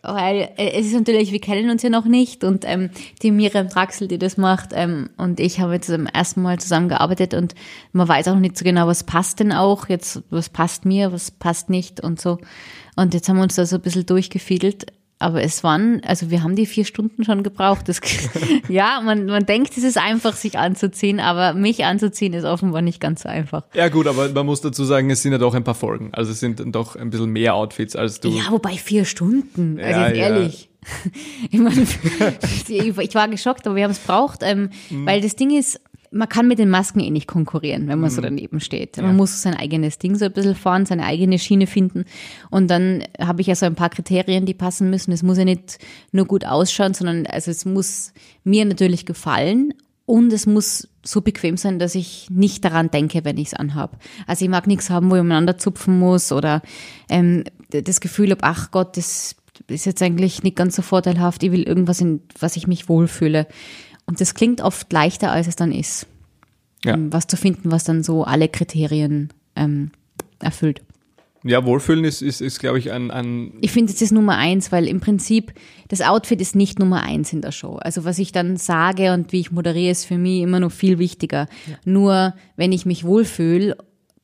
Weil 0.02 0.50
äh, 0.56 0.78
es 0.78 0.86
ist 0.86 0.94
natürlich, 0.94 1.32
wir 1.32 1.40
kennen 1.40 1.70
uns 1.70 1.82
ja 1.82 1.88
noch 1.88 2.04
nicht 2.04 2.44
und 2.44 2.64
ähm, 2.66 2.90
die 3.22 3.30
Miriam 3.30 3.68
Draxel, 3.68 4.06
die 4.06 4.18
das 4.18 4.36
macht, 4.36 4.70
ähm, 4.74 5.08
und 5.16 5.40
ich 5.40 5.60
haben 5.60 5.72
jetzt 5.72 5.86
zum 5.86 6.04
ersten 6.06 6.42
Mal 6.42 6.58
zusammengearbeitet 6.58 7.32
und 7.32 7.54
man 7.92 8.06
weiß 8.06 8.28
auch 8.28 8.36
nicht 8.36 8.58
so 8.58 8.64
genau, 8.64 8.86
was 8.86 9.04
passt 9.04 9.40
denn 9.40 9.50
auch, 9.50 9.88
jetzt 9.88 10.22
was 10.28 10.50
passt 10.50 10.84
mir, 10.84 11.10
was 11.10 11.30
passt 11.30 11.70
nicht 11.70 12.02
und 12.02 12.20
so. 12.20 12.38
Und 12.96 13.14
jetzt 13.14 13.30
haben 13.30 13.36
wir 13.36 13.44
uns 13.44 13.54
da 13.54 13.64
so 13.64 13.76
ein 13.76 13.82
bisschen 13.82 14.04
durchgefiedelt. 14.04 14.92
Aber 15.20 15.42
es 15.42 15.64
waren, 15.64 16.00
also 16.04 16.30
wir 16.30 16.42
haben 16.44 16.54
die 16.54 16.66
vier 16.66 16.84
Stunden 16.84 17.24
schon 17.24 17.42
gebraucht. 17.42 17.88
Das, 17.88 18.00
ja, 18.68 19.00
man, 19.04 19.26
man 19.26 19.44
denkt, 19.46 19.76
es 19.76 19.82
ist 19.82 19.98
einfach, 19.98 20.34
sich 20.36 20.58
anzuziehen, 20.58 21.18
aber 21.18 21.54
mich 21.54 21.84
anzuziehen 21.84 22.32
ist 22.34 22.44
offenbar 22.44 22.82
nicht 22.82 23.00
ganz 23.00 23.22
so 23.22 23.28
einfach. 23.28 23.64
Ja 23.74 23.88
gut, 23.88 24.06
aber 24.06 24.28
man 24.28 24.46
muss 24.46 24.60
dazu 24.60 24.84
sagen, 24.84 25.10
es 25.10 25.22
sind 25.22 25.32
ja 25.32 25.38
doch 25.38 25.54
ein 25.54 25.64
paar 25.64 25.74
Folgen. 25.74 26.10
Also 26.12 26.30
es 26.30 26.40
sind 26.40 26.62
doch 26.74 26.94
ein 26.94 27.10
bisschen 27.10 27.30
mehr 27.30 27.54
Outfits, 27.54 27.96
als 27.96 28.20
du... 28.20 28.28
Ja, 28.28 28.44
wobei 28.50 28.72
vier 28.76 29.04
Stunden. 29.04 29.78
Also 29.80 30.00
Ja, 30.00 30.06
jetzt 30.08 30.16
ja. 30.16 30.22
ehrlich. 30.24 30.64
Ich, 31.50 31.58
meine, 31.58 31.82
ich 33.02 33.14
war 33.14 33.28
geschockt, 33.28 33.66
aber 33.66 33.76
wir 33.76 33.84
haben 33.84 33.90
es 33.90 33.98
braucht, 33.98 34.42
ähm, 34.42 34.70
Mhm. 34.90 35.06
weil 35.06 35.20
das 35.20 35.36
Ding 35.36 35.50
ist, 35.56 35.80
man 36.10 36.28
kann 36.28 36.48
mit 36.48 36.58
den 36.58 36.70
Masken 36.70 37.00
eh 37.00 37.10
nicht 37.10 37.26
konkurrieren, 37.26 37.88
wenn 37.88 38.00
man 38.00 38.10
so 38.10 38.20
daneben 38.20 38.60
steht. 38.60 38.96
Man 38.96 39.16
muss 39.16 39.42
sein 39.42 39.54
eigenes 39.54 39.98
Ding 39.98 40.16
so 40.16 40.24
ein 40.24 40.32
bisschen 40.32 40.54
fahren, 40.54 40.86
seine 40.86 41.04
eigene 41.04 41.38
Schiene 41.38 41.66
finden. 41.66 42.04
Und 42.50 42.70
dann 42.70 43.04
habe 43.20 43.40
ich 43.40 43.46
ja 43.46 43.54
so 43.54 43.66
ein 43.66 43.74
paar 43.74 43.90
Kriterien, 43.90 44.46
die 44.46 44.54
passen 44.54 44.90
müssen. 44.90 45.12
Es 45.12 45.22
muss 45.22 45.38
ja 45.38 45.44
nicht 45.44 45.78
nur 46.12 46.24
gut 46.24 46.44
ausschauen, 46.44 46.94
sondern 46.94 47.26
also 47.26 47.50
es 47.50 47.64
muss 47.64 48.12
mir 48.44 48.64
natürlich 48.64 49.06
gefallen 49.06 49.74
und 50.06 50.32
es 50.32 50.46
muss 50.46 50.88
so 51.04 51.20
bequem 51.20 51.58
sein, 51.58 51.78
dass 51.78 51.94
ich 51.94 52.28
nicht 52.30 52.64
daran 52.64 52.90
denke, 52.90 53.24
wenn 53.24 53.36
ich 53.36 53.48
es 53.48 53.54
anhab. 53.54 54.02
Also 54.26 54.44
ich 54.44 54.50
mag 54.50 54.66
nichts 54.66 54.88
haben, 54.88 55.10
wo 55.10 55.16
ich 55.16 55.20
umeinander 55.20 55.58
zupfen 55.58 55.98
muss 55.98 56.32
oder 56.32 56.62
ähm, 57.10 57.44
das 57.68 58.00
Gefühl 58.00 58.30
habe, 58.30 58.42
ach 58.42 58.70
Gott, 58.70 58.96
das 58.96 59.36
ist 59.66 59.86
jetzt 59.86 60.02
eigentlich 60.02 60.42
nicht 60.42 60.56
ganz 60.56 60.76
so 60.76 60.82
vorteilhaft. 60.82 61.42
Ich 61.42 61.52
will 61.52 61.62
irgendwas, 61.62 62.00
in 62.00 62.22
was 62.38 62.56
ich 62.56 62.66
mich 62.66 62.88
wohlfühle. 62.88 63.46
Und 64.08 64.22
das 64.22 64.34
klingt 64.34 64.62
oft 64.62 64.90
leichter, 64.90 65.30
als 65.30 65.48
es 65.48 65.56
dann 65.56 65.70
ist. 65.70 66.06
Ja. 66.82 66.94
Ähm, 66.94 67.12
Was 67.12 67.26
zu 67.26 67.36
finden, 67.36 67.70
was 67.70 67.84
dann 67.84 68.02
so 68.02 68.24
alle 68.24 68.48
Kriterien 68.48 69.28
ähm, 69.54 69.90
erfüllt. 70.38 70.80
Ja, 71.44 71.64
Wohlfühlen 71.66 72.04
ist, 72.04 72.22
ist, 72.22 72.40
ist 72.40 72.58
glaube 72.58 72.78
ich, 72.78 72.90
ein, 72.90 73.10
ein 73.10 73.52
Ich 73.60 73.70
finde, 73.70 73.92
es 73.92 74.00
ist 74.00 74.10
Nummer 74.10 74.38
eins, 74.38 74.72
weil 74.72 74.88
im 74.88 75.00
Prinzip 75.00 75.52
das 75.88 76.00
Outfit 76.00 76.40
ist 76.40 76.56
nicht 76.56 76.78
Nummer 76.78 77.02
eins 77.02 77.34
in 77.34 77.42
der 77.42 77.52
Show. 77.52 77.76
Also 77.76 78.04
was 78.04 78.18
ich 78.18 78.32
dann 78.32 78.56
sage 78.56 79.12
und 79.12 79.30
wie 79.32 79.40
ich 79.40 79.52
moderiere, 79.52 79.92
ist 79.92 80.06
für 80.06 80.16
mich 80.16 80.40
immer 80.40 80.58
noch 80.58 80.72
viel 80.72 80.98
wichtiger. 80.98 81.46
Nur 81.84 82.34
wenn 82.56 82.72
ich 82.72 82.86
mich 82.86 83.04
wohlfühle, 83.04 83.76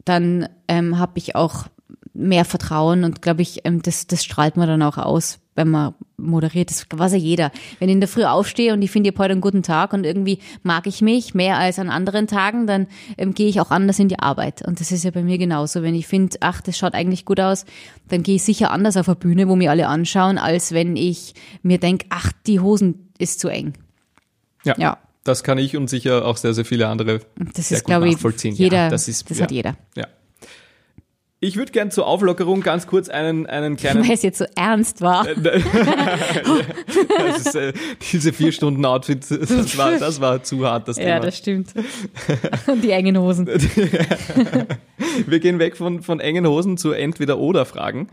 dann 0.07 0.49
ähm, 0.67 0.99
habe 0.99 1.19
ich 1.19 1.37
auch 1.37 1.67
mehr 2.15 2.47
Vertrauen 2.47 3.05
und 3.05 3.21
glaube 3.21 3.43
ich, 3.43 3.61
ähm, 3.65 3.83
das, 3.83 4.07
das 4.07 4.25
strahlt 4.25 4.57
man 4.57 4.67
dann 4.67 4.83
auch 4.83 4.97
aus, 4.97 5.41
wenn 5.55 5.69
man 5.69 5.95
moderiert. 6.17 6.71
Das 6.71 6.87
weiß 6.93 7.13
ja 7.13 7.19
jeder. 7.19 7.51
Wenn 7.79 7.89
ich 7.89 7.95
in 7.95 8.01
der 8.01 8.09
Früh 8.09 8.25
aufstehe 8.25 8.73
und 8.73 8.83
ich 8.83 8.91
finde, 8.91 9.09
ich 9.11 9.15
habe 9.15 9.25
heute 9.25 9.33
einen 9.33 9.41
guten 9.41 9.63
Tag 9.63 9.93
und 9.93 10.05
irgendwie 10.05 10.39
mag 10.63 10.87
ich 10.87 11.03
mich 11.03 11.35
mehr 11.35 11.59
als 11.59 11.79
an 11.79 11.91
anderen 11.91 12.27
Tagen, 12.27 12.67
dann 12.67 12.87
ähm, 13.19 13.35
gehe 13.35 13.49
ich 13.49 13.61
auch 13.61 13.71
anders 13.71 13.99
in 13.99 14.09
die 14.09 14.19
Arbeit. 14.19 14.67
Und 14.67 14.81
das 14.81 14.93
ist 14.93 15.05
ja 15.05 15.11
bei 15.11 15.23
mir 15.23 15.39
genauso. 15.39 15.83
Wenn 15.83 15.95
ich 15.95 16.07
finde, 16.07 16.37
ach, 16.41 16.61
das 16.61 16.79
schaut 16.79 16.95
eigentlich 16.95 17.25
gut 17.25 17.41
aus, 17.41 17.65
dann 18.09 18.23
gehe 18.23 18.37
ich 18.37 18.43
sicher 18.43 18.71
anders 18.71 18.97
auf 18.97 19.07
der 19.07 19.15
Bühne, 19.15 19.49
wo 19.49 19.57
mir 19.57 19.71
alle 19.71 19.89
anschauen, 19.89 20.39
als 20.39 20.73
wenn 20.73 20.97
ich 20.97 21.35
mir 21.63 21.79
denke, 21.79 22.07
ach, 22.11 22.33
die 22.47 22.61
Hosen 22.61 23.11
ist 23.19 23.41
zu 23.41 23.49
eng. 23.49 23.75
ja, 24.65 24.75
Ja. 24.79 24.99
Das 25.25 25.43
kann 25.43 25.57
ich 25.57 25.75
und 25.75 25.89
sicher 25.89 26.27
auch 26.27 26.37
sehr, 26.37 26.53
sehr 26.53 26.67
viele 26.67 26.87
andere 26.89 27.21
Das 27.55 27.69
sehr 27.69 27.79
ist, 27.79 27.85
gut 27.85 27.87
glaube 27.87 28.09
ich, 28.09 28.13
nachvollziehen. 28.17 28.55
jeder, 28.55 28.77
ja, 28.77 28.89
das 28.91 29.09
ist, 29.09 29.31
das 29.31 29.39
ja, 29.39 29.45
hat 29.45 29.53
jeder. 29.53 29.75
Ja. 29.97 30.07
Ich 31.47 31.57
würde 31.57 31.73
gern 31.73 31.91
zur 31.91 32.07
Auflockerung 32.07 32.63
ganz 32.63 32.87
kurz 32.87 33.11
einen, 33.11 33.47
einen 33.47 33.77
kleinen 33.77 34.03
Weil 34.03 34.13
es 34.15 34.23
jetzt 34.23 34.39
so 34.39 34.47
ernst 34.57 35.03
war. 35.03 35.27
das 37.19 37.39
ist, 37.47 37.55
äh, 37.55 37.73
diese 38.13 38.33
vier 38.33 38.51
Stunden 38.51 38.83
Outfit, 38.87 39.31
das 39.31 39.77
war, 39.77 39.99
das 39.99 40.21
war 40.23 40.43
zu 40.43 40.67
hart, 40.67 40.89
das 40.89 40.97
Ja, 40.97 41.05
Thema. 41.05 41.21
das 41.21 41.37
stimmt. 41.37 41.75
Und 42.67 42.83
die 42.83 42.91
engen 42.93 43.19
Hosen. 43.19 43.47
Wir 45.27 45.39
gehen 45.41 45.59
weg 45.59 45.77
von, 45.77 46.03
von 46.03 46.19
engen 46.21 46.47
Hosen 46.47 46.79
zu 46.79 46.93
Entweder-Oder-Fragen. 46.93 48.09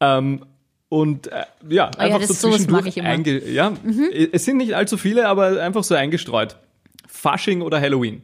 Ähm, 0.00 0.44
und 0.88 1.26
äh, 1.32 1.42
ja, 1.68 1.90
Ah 1.98 2.06
ja, 2.06 2.14
einfach 2.14 2.28
das- 2.28 2.40
so 2.40 2.50
zwischendurch 2.50 3.02
einge 3.02 3.44
ja, 3.50 3.72
es 4.32 4.44
sind 4.44 4.56
nicht 4.58 4.74
allzu 4.74 4.96
viele, 4.96 5.26
aber 5.28 5.60
einfach 5.60 5.82
so 5.84 5.94
eingestreut. 5.96 6.56
Fasching 7.08 7.60
oder 7.62 7.80
Halloween? 7.80 8.22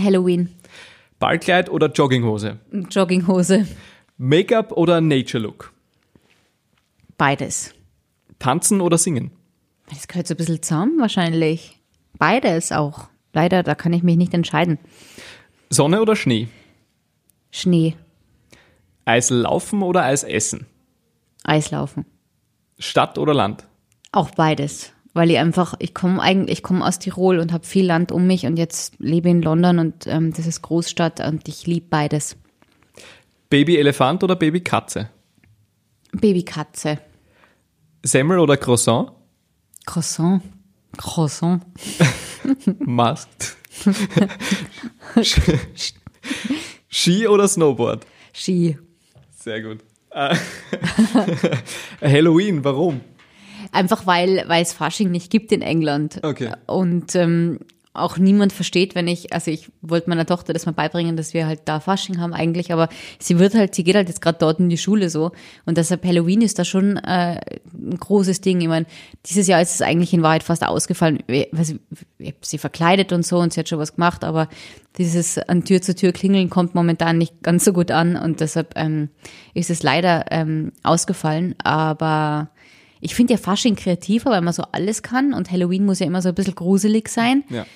Halloween. 0.00 0.48
Ballkleid 1.20 1.70
oder 1.70 1.86
Jogginghose? 1.86 2.58
Jogginghose. 2.90 3.68
Make-up 4.18 4.72
oder 4.72 5.00
Nature-Look? 5.00 5.72
Beides. 7.16 7.72
Tanzen 8.40 8.80
oder 8.80 8.98
singen? 8.98 9.30
Das 9.88 10.08
gehört 10.08 10.26
so 10.26 10.34
ein 10.34 10.38
bisschen 10.38 10.62
zusammen 10.62 10.98
wahrscheinlich. 10.98 11.78
Beides 12.18 12.72
auch. 12.72 13.08
Leider, 13.32 13.62
da 13.62 13.76
kann 13.76 13.92
ich 13.92 14.02
mich 14.02 14.16
nicht 14.16 14.34
entscheiden. 14.34 14.78
Sonne 15.68 16.00
oder 16.02 16.16
Schnee? 16.16 16.48
Schnee, 17.52 17.96
Eis 19.04 19.30
laufen 19.30 19.82
oder 19.82 20.04
Eis 20.04 20.22
essen? 20.22 20.66
Eislaufen. 21.42 22.06
Stadt 22.78 23.18
oder 23.18 23.34
Land? 23.34 23.66
Auch 24.12 24.30
beides. 24.30 24.92
Weil 25.20 25.32
ich 25.32 25.38
einfach, 25.38 25.74
ich 25.80 25.92
komme 25.92 26.22
eigentlich, 26.22 26.60
ich 26.60 26.62
komme 26.62 26.82
aus 26.82 26.98
Tirol 26.98 27.40
und 27.40 27.52
habe 27.52 27.66
viel 27.66 27.84
Land 27.84 28.10
um 28.10 28.26
mich 28.26 28.46
und 28.46 28.56
jetzt 28.56 28.94
lebe 29.00 29.28
in 29.28 29.42
London 29.42 29.78
und 29.78 30.06
ähm, 30.06 30.32
das 30.32 30.46
ist 30.46 30.62
Großstadt 30.62 31.20
und 31.20 31.46
ich 31.46 31.66
liebe 31.66 31.88
beides. 31.90 32.38
Baby 33.50 33.76
Elefant 33.76 34.24
oder 34.24 34.34
Baby 34.34 34.62
Katze? 34.62 35.10
Babykatze. 36.12 37.00
Semmel 38.02 38.38
oder 38.38 38.56
Croissant? 38.56 39.12
Croissant. 39.84 40.40
Croissant. 40.96 41.64
Masked. 42.78 43.58
Ski 46.88 47.28
oder 47.28 47.46
Snowboard? 47.46 48.06
Ski. 48.32 48.78
Sehr 49.38 49.60
gut. 49.60 49.80
Äh, 50.12 50.34
Halloween, 52.00 52.64
warum? 52.64 53.02
Einfach 53.72 54.06
weil, 54.06 54.44
weil 54.46 54.62
es 54.62 54.72
Fasching 54.72 55.10
nicht 55.10 55.30
gibt 55.30 55.52
in 55.52 55.62
England. 55.62 56.20
Okay. 56.22 56.52
Und 56.66 57.14
ähm, 57.14 57.60
auch 57.92 58.18
niemand 58.18 58.52
versteht, 58.52 58.94
wenn 58.94 59.08
ich, 59.08 59.32
also 59.32 59.50
ich 59.50 59.68
wollte 59.82 60.08
meiner 60.08 60.24
Tochter 60.24 60.52
das 60.52 60.64
mal 60.64 60.72
beibringen, 60.72 61.16
dass 61.16 61.34
wir 61.34 61.46
halt 61.46 61.62
da 61.64 61.80
Fasching 61.80 62.20
haben 62.20 62.32
eigentlich, 62.32 62.72
aber 62.72 62.88
sie 63.18 63.40
wird 63.40 63.54
halt, 63.54 63.74
sie 63.74 63.82
geht 63.82 63.96
halt 63.96 64.06
jetzt 64.06 64.22
gerade 64.22 64.38
dort 64.38 64.60
in 64.60 64.68
die 64.68 64.78
Schule 64.78 65.10
so 65.10 65.32
und 65.66 65.76
deshalb 65.76 66.04
Halloween 66.04 66.40
ist 66.40 66.60
da 66.60 66.64
schon 66.64 66.98
äh, 66.98 67.40
ein 67.74 67.98
großes 67.98 68.42
Ding. 68.42 68.60
Ich 68.60 68.68
meine, 68.68 68.86
dieses 69.26 69.48
Jahr 69.48 69.60
ist 69.60 69.74
es 69.74 69.82
eigentlich 69.82 70.12
in 70.12 70.22
Wahrheit 70.22 70.44
fast 70.44 70.64
ausgefallen, 70.64 71.18
weil 71.26 71.48
sie, 71.64 71.80
ich 72.18 72.28
hab 72.28 72.44
sie 72.44 72.58
verkleidet 72.58 73.12
und 73.12 73.26
so 73.26 73.38
und 73.38 73.52
sie 73.52 73.58
hat 73.58 73.68
schon 73.68 73.80
was 73.80 73.96
gemacht, 73.96 74.22
aber 74.22 74.48
dieses 74.96 75.38
an 75.38 75.64
Tür 75.64 75.82
zu 75.82 75.96
Tür 75.96 76.12
klingeln 76.12 76.48
kommt 76.48 76.76
momentan 76.76 77.18
nicht 77.18 77.42
ganz 77.42 77.64
so 77.64 77.72
gut 77.72 77.90
an 77.90 78.14
und 78.14 78.38
deshalb 78.38 78.74
ähm, 78.76 79.08
ist 79.52 79.70
es 79.70 79.82
leider 79.82 80.26
ähm, 80.30 80.70
ausgefallen, 80.84 81.56
aber 81.58 82.50
ich 83.00 83.14
finde 83.14 83.34
ja 83.34 83.38
Fasching 83.38 83.76
kreativer, 83.76 84.30
weil 84.30 84.40
man 84.42 84.52
so 84.52 84.62
alles 84.72 85.02
kann 85.02 85.32
und 85.34 85.50
Halloween 85.50 85.84
muss 85.86 85.98
ja 86.00 86.06
immer 86.06 86.22
so 86.22 86.28
ein 86.30 86.34
bisschen 86.34 86.54
gruselig 86.54 87.08
sein. 87.08 87.44
Ja. 87.48 87.66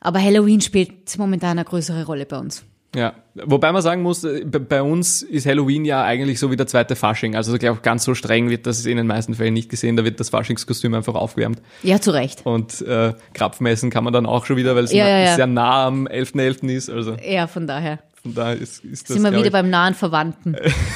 Aber 0.00 0.20
Halloween 0.20 0.60
spielt 0.60 1.16
momentan 1.18 1.52
eine 1.58 1.64
größere 1.64 2.04
Rolle 2.06 2.26
bei 2.26 2.38
uns. 2.38 2.64
Ja, 2.94 3.14
wobei 3.46 3.72
man 3.72 3.80
sagen 3.80 4.02
muss, 4.02 4.22
äh, 4.22 4.44
bei- 4.44 4.82
uns 4.82 5.22
ist 5.22 5.46
Halloween 5.46 5.86
ja 5.86 6.04
eigentlich 6.04 6.38
so 6.38 6.50
wie 6.50 6.56
der 6.56 6.66
zweite 6.66 6.94
Fasching. 6.94 7.34
Also 7.36 7.54
ich 7.54 7.60
glaube, 7.60 7.80
ganz 7.80 8.04
so 8.04 8.14
streng 8.14 8.50
wird 8.50 8.66
das 8.66 8.84
in 8.84 8.98
den 8.98 9.06
meisten 9.06 9.32
Fällen 9.34 9.54
nicht 9.54 9.70
gesehen. 9.70 9.96
Da 9.96 10.04
wird 10.04 10.20
das 10.20 10.28
Faschingskostüm 10.28 10.92
einfach 10.92 11.14
aufgewärmt. 11.14 11.62
Ja, 11.82 12.02
zu 12.02 12.10
Recht. 12.10 12.44
Und 12.44 12.82
äh, 12.82 13.14
Krapfmessen 13.32 13.88
kann 13.88 14.04
man 14.04 14.12
dann 14.12 14.26
auch 14.26 14.44
schon 14.44 14.56
wieder, 14.58 14.76
weil 14.76 14.84
es 14.84 14.92
Ja, 14.92 15.04
na- 15.04 15.20
ja, 15.24 15.34
sehr 15.36 15.46
nah 15.46 15.86
am 15.86 16.06
11.11. 16.06 16.68
ist. 16.68 16.90
Also 16.90 17.16
Ja, 17.26 17.46
von 17.46 17.66
daher. 17.66 18.00
von 18.22 18.34
daher 18.34 18.56
ist, 18.56 18.84
ist 18.84 19.08
das, 19.08 19.14
Sind 19.16 19.22
wir 19.24 19.32
wieder 19.32 19.46
ich, 19.46 19.52
beim 19.52 19.70
nahen 19.70 19.94
Verwandten. 19.94 20.54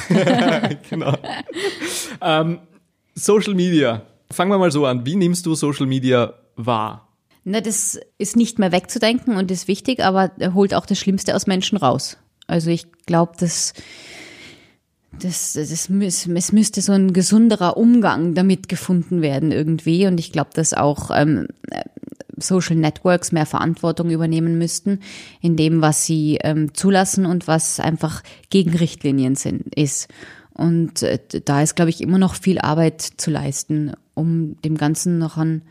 genau. 0.91 1.15
ähm, 2.21 2.59
Social 3.17 3.55
Media. 3.55 4.03
Fangen 4.29 4.51
wir 4.51 4.57
mal 4.57 4.71
so 4.71 4.85
an. 4.85 5.05
Wie 5.05 5.15
nimmst 5.15 5.45
du 5.45 5.55
Social 5.55 5.87
Media 5.87 6.33
wahr? 6.55 7.07
Na, 7.43 7.61
das 7.61 7.99
ist 8.17 8.35
nicht 8.35 8.59
mehr 8.59 8.71
wegzudenken 8.71 9.37
und 9.37 9.49
ist 9.49 9.67
wichtig, 9.67 10.03
aber 10.03 10.31
er 10.37 10.53
holt 10.53 10.73
auch 10.73 10.85
das 10.85 10.99
Schlimmste 10.99 11.35
aus 11.35 11.47
Menschen 11.47 11.77
raus. 11.77 12.17
Also 12.45 12.69
ich 12.69 12.85
glaube, 13.05 13.33
dass 13.39 13.73
das, 15.19 15.53
das, 15.53 15.89
es 15.89 16.51
müsste 16.51 16.81
so 16.81 16.91
ein 16.91 17.13
gesunderer 17.13 17.77
Umgang 17.77 18.35
damit 18.35 18.69
gefunden 18.69 19.21
werden 19.21 19.51
irgendwie. 19.51 20.05
Und 20.05 20.19
ich 20.19 20.31
glaube, 20.31 20.51
dass 20.53 20.73
auch 20.73 21.09
ähm, 21.11 21.47
Social 22.37 22.75
Networks 22.75 23.31
mehr 23.31 23.47
Verantwortung 23.47 24.11
übernehmen 24.11 24.57
müssten 24.59 24.99
in 25.41 25.55
dem, 25.55 25.81
was 25.81 26.05
sie 26.05 26.37
ähm, 26.43 26.73
zulassen 26.75 27.25
und 27.25 27.47
was 27.47 27.79
einfach 27.79 28.21
gegen 28.49 28.75
Richtlinien 28.75 29.35
sind, 29.35 29.73
ist. 29.75 30.07
Und 30.57 31.03
äh, 31.03 31.19
da 31.45 31.61
ist, 31.61 31.75
glaube 31.75 31.91
ich, 31.91 32.01
immer 32.01 32.17
noch 32.17 32.35
viel 32.35 32.59
Arbeit 32.59 33.01
zu 33.01 33.29
leisten, 33.29 33.93
um 34.15 34.59
dem 34.63 34.77
Ganzen 34.77 35.19
noch 35.19 35.37
an, 35.37 35.61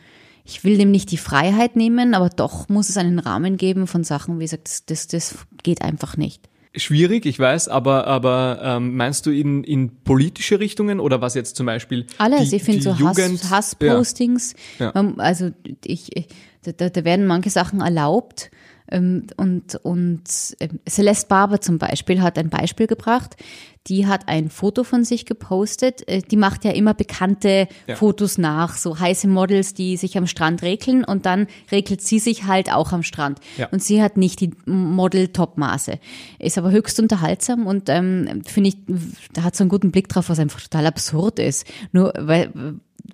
ich 0.44 0.62
will 0.62 0.79
dem 0.79 0.92
nicht 0.92 1.11
die 1.11 1.16
Freiheit 1.16 1.75
nehmen, 1.75 2.14
aber 2.14 2.29
doch 2.29 2.68
muss 2.68 2.88
es 2.88 2.96
einen 2.96 3.18
Rahmen 3.18 3.57
geben 3.57 3.88
von 3.88 4.05
Sachen, 4.05 4.38
wie 4.38 4.44
gesagt, 4.44 4.68
das, 4.68 4.87
das, 4.87 5.09
das 5.09 5.35
geht 5.64 5.83
einfach 5.83 6.16
nicht. 6.16 6.49
Schwierig, 6.77 7.27
ich 7.27 7.38
weiß, 7.38 7.68
aber, 7.68 8.07
aber 8.07 8.61
ähm, 8.62 8.96
meinst 8.96 9.27
du 9.27 9.31
in, 9.31 9.64
in 9.64 10.03
politische 10.05 10.61
Richtungen 10.61 11.01
oder 11.01 11.20
was 11.20 11.35
jetzt 11.35 11.57
zum 11.57 11.66
Beispiel? 11.66 12.07
Alles, 12.18 12.51
die, 12.51 12.57
ich 12.57 12.62
finde 12.62 12.83
so 12.83 12.92
Jugend, 12.92 13.42
Hass, 13.44 13.51
Hasspostings, 13.51 14.55
ja. 14.79 14.92
ja. 14.94 15.14
also 15.16 15.51
ich, 15.85 16.14
ich 16.14 16.29
da, 16.62 16.90
da 16.90 17.05
werden 17.05 17.27
manche 17.27 17.51
Sachen 17.51 17.81
erlaubt. 17.81 18.51
Ähm, 18.90 19.27
und, 19.37 19.77
und 19.77 20.22
ähm, 20.61 20.81
Celeste 20.88 21.29
Barber 21.29 21.61
zum 21.61 21.79
Beispiel 21.79 22.22
hat 22.22 22.38
ein 22.38 22.51
Beispiel 22.51 22.87
gebracht. 22.87 23.37
Die 23.88 24.07
hat 24.07 24.29
ein 24.29 24.51
Foto 24.51 24.83
von 24.83 25.05
sich 25.05 25.27
gepostet. 25.27 26.09
Äh, 26.09 26.22
die 26.22 26.37
macht 26.37 26.64
ja 26.64 26.72
immer 26.72 26.94
bekannte 26.94 27.68
ja. 27.87 27.96
Fotos 27.96 28.38
nach, 28.38 28.77
so 28.77 28.99
heiße 28.99 29.29
Models, 29.29 29.75
die 29.75 29.96
sich 29.96 30.18
am 30.18 30.27
Strand 30.27 30.62
regeln 30.62 31.05
und 31.05 31.27
dann 31.27 31.46
regelt 31.70 32.01
sie 32.01 32.18
sich 32.18 32.44
halt 32.44 32.72
auch 32.72 32.92
am 32.92 33.03
Strand. 33.03 33.40
Ja. 33.57 33.68
Und 33.68 33.83
sie 33.83 34.03
hat 34.03 34.16
nicht 34.16 34.40
die 34.40 34.51
Model-Top-Maße. 34.66 35.99
Ist 36.38 36.59
aber 36.59 36.70
höchst 36.70 36.99
unterhaltsam 37.01 37.66
und 37.66 37.88
ähm, 37.88 38.42
finde 38.46 38.70
ich, 38.70 38.77
da 39.33 39.42
hat 39.42 39.57
so 39.57 39.62
einen 39.62 39.70
guten 39.70 39.90
Blick 39.90 40.09
drauf, 40.09 40.29
was 40.29 40.38
einfach 40.38 40.61
total 40.61 40.87
absurd 40.87 41.38
ist. 41.38 41.66
Nur 41.92 42.12
weil, 42.18 42.53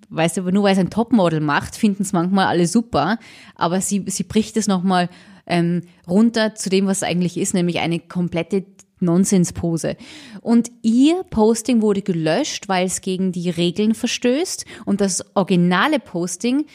weißt 0.09 0.39
du, 0.39 0.43
nur 0.51 0.65
weil 0.65 0.73
es 0.73 0.79
ein 0.79 0.91
Topmodel 0.91 1.41
macht, 1.41 1.77
finden 1.77 2.03
es 2.03 2.13
manchmal 2.13 2.47
alle 2.47 2.67
super, 2.67 3.19
aber 3.55 3.81
sie, 3.81 4.05
sie 4.07 4.25
bricht 4.25 4.57
es 4.57 4.67
nochmal 4.67 5.09
ähm, 5.47 5.83
runter 6.09 6.55
zu 6.55 6.71
dem, 6.71 6.87
was 6.87 6.99
es 6.99 7.03
eigentlich 7.03 7.37
ist, 7.37 7.55
nämlich 7.55 7.81
eine 7.81 7.99
komplette 7.99 8.65
Nonsenspose. 9.03 9.97
Und 10.41 10.71
ihr 10.83 11.25
Posting 11.25 11.83
wurde 11.83 12.03
gelöscht, 12.03 12.69
weil 12.69 12.87
es 12.87 13.01
gegen 13.01 13.33
die 13.33 13.51
Regeln 13.51 13.95
verstößt. 13.95 14.65
Und 14.87 15.01
das 15.01 15.25
originale 15.35 15.99
Posting, 15.99 16.67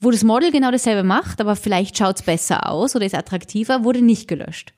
wo 0.00 0.10
das 0.10 0.22
Model 0.22 0.52
genau 0.52 0.70
dasselbe 0.70 1.02
macht, 1.02 1.40
aber 1.40 1.56
vielleicht 1.56 1.98
schaut 1.98 2.16
es 2.16 2.22
besser 2.22 2.68
aus 2.68 2.94
oder 2.94 3.06
ist 3.06 3.14
attraktiver, 3.14 3.84
wurde 3.84 4.02
nicht 4.02 4.28
gelöscht. 4.28 4.74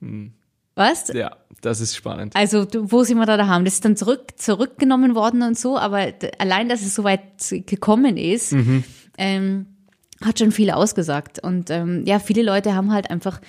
Hm. 0.00 0.32
Was? 0.76 1.08
Ja, 1.08 1.36
das 1.60 1.80
ist 1.80 1.94
spannend. 1.94 2.34
Also, 2.34 2.66
wo 2.72 3.04
sind 3.04 3.18
wir 3.18 3.26
da 3.26 3.36
daheim? 3.36 3.64
Das 3.64 3.74
ist 3.74 3.84
dann 3.84 3.96
zurück, 3.96 4.32
zurückgenommen 4.36 5.14
worden 5.14 5.42
und 5.42 5.56
so, 5.56 5.78
aber 5.78 6.12
allein, 6.38 6.68
dass 6.68 6.82
es 6.82 6.94
so 6.96 7.04
weit 7.04 7.22
gekommen 7.66 8.16
ist, 8.16 8.52
mhm. 8.52 8.82
ähm, 9.16 9.66
hat 10.22 10.38
schon 10.38 10.52
viel 10.52 10.70
ausgesagt. 10.70 11.38
Und 11.38 11.70
ähm, 11.70 12.04
ja, 12.06 12.18
viele 12.18 12.42
Leute 12.42 12.74
haben 12.74 12.92
halt 12.92 13.10
einfach 13.10 13.40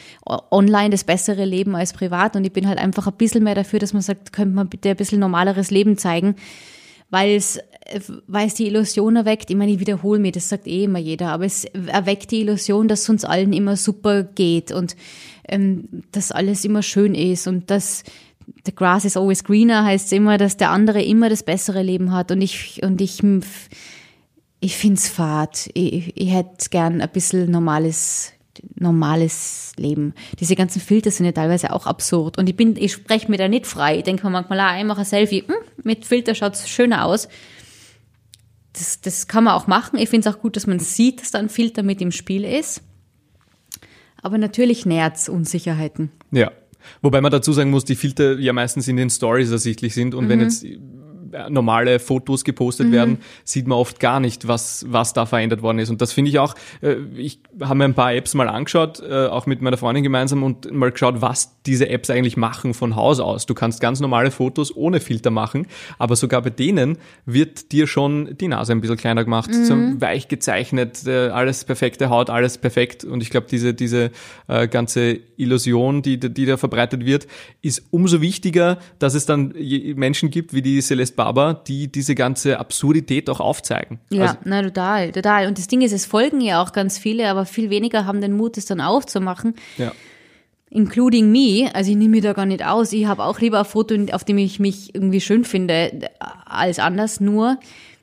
online 0.52 0.90
das 0.90 1.04
bessere 1.04 1.46
Leben 1.46 1.76
als 1.76 1.94
privat. 1.94 2.36
Und 2.36 2.46
ich 2.46 2.54
bin 2.54 2.68
halt 2.68 2.80
einfach 2.80 3.08
ein 3.08 3.14
bisschen 3.14 3.44
mehr 3.44 3.56
dafür, 3.56 3.80
dass 3.80 3.94
man 3.94 4.02
sagt, 4.02 4.34
könnte 4.34 4.56
man 4.56 4.70
bitte 4.70 4.90
ein 4.90 4.96
bisschen 4.96 5.20
normaleres 5.20 5.72
Leben 5.72 5.98
zeigen, 5.98 6.36
weil 7.10 7.36
es 7.36 7.60
weil 8.28 8.48
es 8.48 8.56
die 8.56 8.68
Illusion 8.68 9.16
erweckt, 9.16 9.50
ich 9.50 9.56
meine, 9.56 9.72
ich 9.72 9.80
wiederhole 9.80 10.20
mir, 10.20 10.32
das 10.32 10.50
sagt 10.50 10.68
eh 10.68 10.86
immer 10.86 11.00
jeder, 11.00 11.30
aber 11.30 11.46
es 11.46 11.66
erweckt 11.66 12.32
die 12.32 12.42
Illusion, 12.42 12.88
dass 12.88 13.02
es 13.02 13.10
uns 13.10 13.26
allen 13.26 13.54
immer 13.54 13.78
super 13.78 14.24
geht 14.24 14.72
und 14.72 14.96
ähm, 15.48 15.88
dass 16.12 16.32
alles 16.32 16.66
immer 16.66 16.82
schön 16.82 17.14
ist 17.14 17.48
und 17.48 17.70
dass 17.70 18.04
the 18.66 18.74
grass 18.74 19.06
is 19.06 19.18
always 19.18 19.44
greener 19.44 19.84
heißt 19.86 20.12
immer, 20.14 20.38
dass 20.38 20.58
der 20.58 20.72
andere 20.72 21.04
immer 21.04 21.30
das 21.30 21.44
bessere 21.44 21.84
Leben 21.84 22.12
hat 22.12 22.32
und 22.32 22.42
ich 22.42 22.82
und 22.84 23.02
ich 23.02 23.22
ich 24.66 24.76
find's 24.78 25.10
fad. 25.10 25.70
Ich, 25.74 26.16
ich 26.16 26.34
hätte 26.34 26.70
gern 26.70 27.02
ein 27.02 27.10
bisschen 27.10 27.52
normales 27.52 28.32
normales 28.76 29.74
Leben. 29.76 30.14
Diese 30.40 30.56
ganzen 30.56 30.82
Filter 30.82 31.12
sind 31.12 31.26
ja 31.26 31.34
teilweise 31.34 31.74
auch 31.74 31.86
absurd. 31.86 32.38
Und 32.38 32.48
ich 32.48 32.56
bin, 32.56 32.78
ich 32.78 32.94
spreche 32.94 33.30
mir 33.30 33.38
da 33.38 33.50
nicht 33.50 33.68
frei. 33.68 33.98
Ich 33.98 34.04
denke 34.04 34.24
mir 34.24 34.30
manchmal, 34.30 34.62
ah, 34.62 34.80
ich 34.80 34.86
mache 34.86 35.02
ein 35.02 35.06
Selfie, 35.06 35.44
hm, 35.46 35.56
mit 35.84 36.06
Filter 36.06 36.36
schaut's 36.36 36.70
schöner 36.70 37.04
aus 37.04 37.28
das, 38.78 39.02
das 39.02 39.28
kann 39.28 39.44
man 39.44 39.54
auch 39.54 39.68
machen. 39.68 39.98
Ich 39.98 40.10
finde 40.10 40.30
es 40.30 40.36
auch 40.36 40.40
gut, 40.40 40.56
dass 40.56 40.68
man 40.68 40.80
sieht, 40.80 41.22
dass 41.22 41.32
da 41.32 41.40
ein 41.40 41.50
Filter 41.50 41.84
mit 41.84 42.02
im 42.02 42.12
Spiel 42.12 42.44
ist. 42.44 42.82
Aber 44.22 44.38
natürlich 44.38 44.86
nährt 44.86 45.18
es 45.18 45.30
Unsicherheiten. 45.30 46.12
Ja. 46.32 46.52
Wobei 47.02 47.22
man 47.22 47.32
dazu 47.32 47.52
sagen 47.52 47.72
muss, 47.72 47.86
die 47.86 47.96
Filter 47.96 48.38
ja 48.38 48.54
meistens 48.54 48.88
in 48.88 48.98
den 48.98 49.10
Stories 49.10 49.50
ersichtlich 49.50 49.94
sind. 49.94 50.14
Und 50.14 50.26
mhm. 50.26 50.30
wenn 50.30 50.42
jetzt 50.42 50.66
normale 51.50 52.00
Fotos 52.00 52.44
gepostet 52.44 52.88
mhm. 52.88 52.92
werden, 52.92 53.18
sieht 53.44 53.68
man 53.68 53.78
oft 53.78 54.00
gar 54.00 54.20
nicht, 54.20 54.48
was, 54.48 54.86
was 54.88 55.14
da 55.14 55.26
verändert 55.26 55.62
worden 55.62 55.80
ist. 55.80 55.90
Und 55.90 56.02
das 56.02 56.14
finde 56.14 56.30
ich 56.30 56.40
auch, 56.40 56.56
äh, 56.82 56.96
ich 57.16 57.40
habe 57.60 57.76
mir 57.76 57.86
ein 57.86 57.94
paar 57.94 58.14
Apps 58.14 58.34
mal 58.34 58.48
angeschaut, 58.48 59.02
äh, 59.02 59.28
auch 59.28 59.46
mit 59.46 59.62
meiner 59.62 59.78
Freundin 59.78 60.04
gemeinsam 60.04 60.44
und 60.44 60.72
mal 60.72 60.92
geschaut, 60.92 61.22
was 61.22 61.62
diese 61.64 61.90
Apps 61.90 62.10
eigentlich 62.10 62.38
machen 62.38 62.74
von 62.74 62.96
Haus 62.96 63.20
aus. 63.20 63.46
Du 63.46 63.54
kannst 63.54 63.82
ganz 63.82 64.00
normale 64.00 64.32
Fotos 64.32 64.76
ohne 64.76 65.00
Filter 65.00 65.32
machen, 65.32 65.68
aber 65.98 66.16
sogar 66.16 66.42
bei 66.42 66.50
denen 66.50 66.98
wird 67.26 67.72
dir 67.72 67.88
schon 67.88 68.38
die 68.38 68.48
Nase 68.48 68.74
ein 68.74 68.82
bisschen 68.82 68.98
kleiner 68.98 69.24
gemacht, 69.24 69.50
mhm. 69.50 70.00
weich 70.00 70.28
gezeichnet, 70.28 71.06
äh, 71.08 71.30
alles 71.30 71.64
perfekte 71.66 72.10
Haut, 72.10 72.30
alles 72.30 72.58
perfekt. 72.58 73.04
Und 73.04 73.22
ich 73.22 73.30
glaube, 73.30 73.48
diese, 73.50 73.74
diese 73.74 74.12
ganze 74.48 75.20
Illusion, 75.38 76.02
die, 76.02 76.20
die 76.20 76.46
da 76.46 76.58
verbreitet 76.58 77.06
wird, 77.06 77.28
ist 77.62 77.84
umso 77.92 78.22
wichtiger, 78.22 78.78
dass 79.00 79.16
es 79.16 79.26
dann 79.26 79.54
Menschen 79.96 80.30
gibt 80.30 80.54
wie 80.54 80.62
die 80.62 80.82
Celeste 80.82 81.15
Barber, 81.16 81.54
die 81.54 81.92
diese 81.92 82.16
ganze 82.16 82.60
Absurdität 82.60 83.30
auch 83.30 83.40
aufzeigen. 83.40 84.00
Ja, 84.10 84.24
also, 84.24 84.36
na 84.44 84.62
total, 84.62 85.12
total. 85.12 85.48
Und 85.48 85.58
das 85.58 85.68
Ding 85.68 85.82
ist, 85.82 85.92
es 85.92 86.06
folgen 86.06 86.42
ja 86.42 86.62
auch 86.62 86.72
ganz 86.72 86.98
viele, 86.98 87.30
aber 87.30 87.46
viel 87.46 87.70
weniger 87.70 88.06
haben 88.06 88.22
den 88.22 88.34
Mut, 88.34 88.58
es 88.58 88.66
dann 88.66 88.82
aufzumachen. 88.82 89.56
Ja. 89.78 89.92
Including 90.70 91.32
me, 91.32 91.70
also 91.74 91.92
ich 91.92 91.98
nehme 91.98 92.12
mich 92.12 92.24
da 92.24 92.34
gar 92.34 92.46
nicht 92.46 92.66
aus. 92.66 92.92
Ich 92.92 93.06
habe 93.06 93.24
auch 93.24 93.40
lieber 93.40 93.60
ein 93.60 93.66
Foto, 93.66 93.96
auf 94.12 94.24
dem 94.24 94.38
ich 94.38 94.60
mich 94.60 94.94
irgendwie 94.94 95.22
schön 95.22 95.46
finde, 95.46 96.10
als 96.46 96.80
anders. 96.80 97.22
Nur, 97.22 97.60